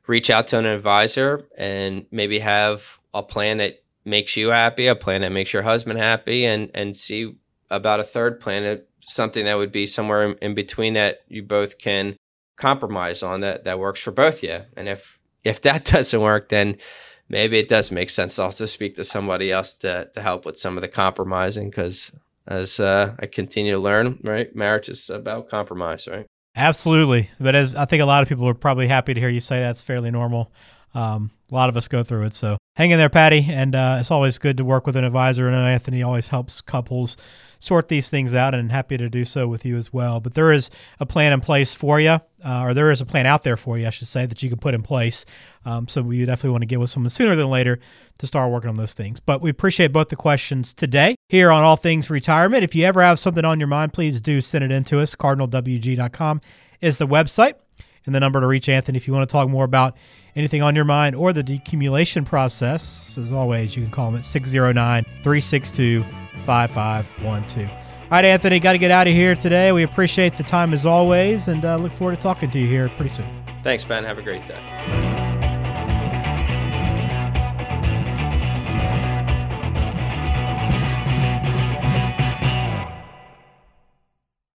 reach 0.07 0.31
out 0.31 0.49
to 0.49 0.59
an 0.59 0.67
advisor 0.67 1.49
and 1.57 2.07
maybe 2.11 2.41
have 2.41 2.99
a 3.15 3.23
plan 3.23 3.59
that 3.59 3.83
makes 4.05 4.37
you 4.37 4.49
happy, 4.49 4.87
a 4.87 4.97
plan 4.97 5.21
that 5.21 5.31
makes 5.31 5.53
your 5.53 5.63
husband 5.63 5.99
happy, 5.99 6.45
and 6.45 6.71
and 6.75 6.97
see 6.97 7.37
about 7.71 8.01
a 8.01 8.05
third 8.05 8.41
plan, 8.41 8.83
something 9.05 9.45
that 9.45 9.57
would 9.57 9.73
be 9.73 9.87
somewhere 9.87 10.23
in, 10.25 10.39
in 10.39 10.55
between 10.55 10.95
that 10.95 11.23
you 11.29 11.43
both 11.43 11.79
can 11.79 12.17
compromise 12.57 13.23
on 13.23 13.41
that 13.41 13.65
that 13.65 13.79
works 13.79 14.01
for 14.01 14.11
both 14.11 14.43
you. 14.43 14.63
And 14.77 14.89
if 14.89 15.19
if 15.45 15.61
that 15.63 15.85
doesn't 15.93 16.21
work, 16.21 16.49
then 16.49 16.79
maybe 17.29 17.59
it 17.59 17.69
does 17.69 17.91
make 17.91 18.11
sense 18.11 18.37
to 18.37 18.43
also 18.43 18.67
speak 18.67 18.95
to 18.97 19.05
somebody 19.05 19.51
else 19.51 19.75
to 19.75 20.11
to 20.15 20.21
help 20.21 20.45
with 20.45 20.59
some 20.59 20.77
of 20.77 20.83
the 20.83 20.89
compromising 20.89 21.71
because 21.71 22.13
as 22.47 22.81
uh, 22.81 23.15
I 23.21 23.27
continue 23.27 23.73
to 23.73 23.79
learn, 23.79 24.19
right? 24.23 24.55
Marriage 24.55 24.89
is 24.89 25.09
about 25.11 25.49
compromise, 25.49 26.09
right? 26.09 26.27
Absolutely. 26.57 27.31
But 27.41 27.55
as 27.55 27.75
I 27.75 27.85
think 27.85 28.03
a 28.03 28.07
lot 28.07 28.23
of 28.23 28.29
people 28.29 28.49
are 28.49 28.55
probably 28.55 28.89
happy 28.89 29.15
to 29.15 29.21
hear 29.21 29.29
you 29.29 29.41
say 29.41 29.61
that's 29.61 29.83
fairly 29.83 30.11
normal. 30.11 30.53
Um, 30.95 31.31
a 31.51 31.55
lot 31.55 31.69
of 31.69 31.77
us 31.77 31.89
go 31.89 32.03
through 32.03 32.25
it. 32.25 32.35
So 32.35 32.59
hang 32.77 32.91
in 32.91 32.99
there, 32.99 33.09
Patty. 33.09 33.47
And 33.49 33.75
uh, 33.75 33.99
it's 34.01 34.11
always 34.11 34.39
good 34.39 34.57
to 34.59 34.65
work 34.65 34.87
with 34.87 34.97
an 34.97 35.05
advisor. 35.05 35.47
And 35.49 35.57
Anthony 35.57 36.03
always 36.03 36.29
helps 36.29 36.61
couples 36.61 37.17
sort 37.59 37.87
these 37.87 38.11
things 38.11 38.35
out 38.35 38.57
and 38.57 38.73
happy 38.73 38.97
to 38.99 39.09
do 39.09 39.25
so 39.25 39.47
with 39.47 39.65
you 39.65 39.77
as 39.77 39.93
well. 39.93 40.19
But 40.19 40.35
there 40.35 40.53
is 40.53 40.69
a 40.99 41.07
plan 41.07 41.33
in 41.33 41.41
place 41.41 41.75
for 41.75 42.01
you, 42.01 42.19
uh, 42.45 42.63
or 42.63 42.75
there 42.75 42.91
is 42.91 43.01
a 43.01 43.07
plan 43.07 43.25
out 43.25 43.45
there 43.45 43.57
for 43.57 43.79
you, 43.79 43.87
I 43.87 43.91
should 43.91 44.09
say, 44.09 44.27
that 44.27 44.43
you 44.43 44.49
can 44.49 44.59
put 44.59 44.75
in 44.75 44.83
place. 44.83 45.25
Um, 45.65 45.87
so 45.87 46.03
we 46.03 46.25
definitely 46.25 46.51
want 46.51 46.63
to 46.63 46.67
get 46.67 46.81
with 46.81 46.91
someone 46.91 47.11
sooner 47.11 47.37
than 47.37 47.49
later 47.49 47.79
to 48.19 48.27
start 48.27 48.51
working 48.51 48.69
on 48.69 48.75
those 48.75 48.95
things. 48.95 49.21
But 49.21 49.43
we 49.43 49.49
appreciate 49.49 49.93
both 49.93 50.09
the 50.09 50.17
questions 50.17 50.75
today 50.75 51.15
here 51.29 51.53
on 51.53 51.63
All 51.63 51.77
Things 51.77 52.11
Retirement. 52.11 52.65
If 52.65 52.75
you 52.75 52.85
ever 52.85 53.01
have 53.01 53.21
something 53.21 53.45
on 53.45 53.61
your 53.61 53.69
mind, 53.69 53.93
please 53.93 54.21
do 54.21 54.41
send 54.41 54.65
it 54.65 54.73
in 54.73 54.83
to 54.85 54.99
us. 54.99 55.15
CardinalWG.com 55.15 56.41
is 56.81 56.99
the 56.99 57.07
website 57.07 57.55
and 58.07 58.15
the 58.15 58.21
number 58.21 58.41
to 58.41 58.47
reach 58.47 58.69
Anthony 58.69 58.97
if 58.97 59.07
you 59.07 59.15
want 59.15 59.29
to 59.29 59.33
talk 59.33 59.49
more 59.49 59.65
about 59.65 59.97
anything 60.35 60.63
on 60.63 60.75
your 60.75 60.85
mind 60.85 61.15
or 61.17 61.33
the 61.33 61.43
decumulation 61.43 62.25
process. 62.25 63.17
As 63.19 63.33
always, 63.33 63.77
you 63.77 63.83
can 63.83 63.91
call 63.91 64.09
him 64.09 64.17
at 64.17 64.25
609 64.25 65.05
362 65.05 66.05
5512. 66.45 67.71
All 67.71 68.19
right, 68.19 68.25
Anthony, 68.25 68.61
got 68.61 68.73
to 68.73 68.79
get 68.79 68.91
out 68.91 69.09
of 69.09 69.15
here 69.15 69.35
today. 69.35 69.73
We 69.73 69.85
appreciate 69.85 70.37
the 70.37 70.43
time 70.43 70.75
as 70.75 70.85
always 70.85 71.49
and 71.49 71.65
uh, 71.65 71.77
look 71.77 71.93
forward 71.93 72.17
to 72.17 72.21
talking 72.21 72.51
to 72.51 72.59
you 72.59 72.67
here 72.67 72.89
pretty 72.91 73.11
soon. 73.11 73.27
Thanks, 73.63 73.85
Ben. 73.85 74.05
Have 74.05 74.19
a 74.19 74.23
great 74.23 74.47
day. 74.47 75.32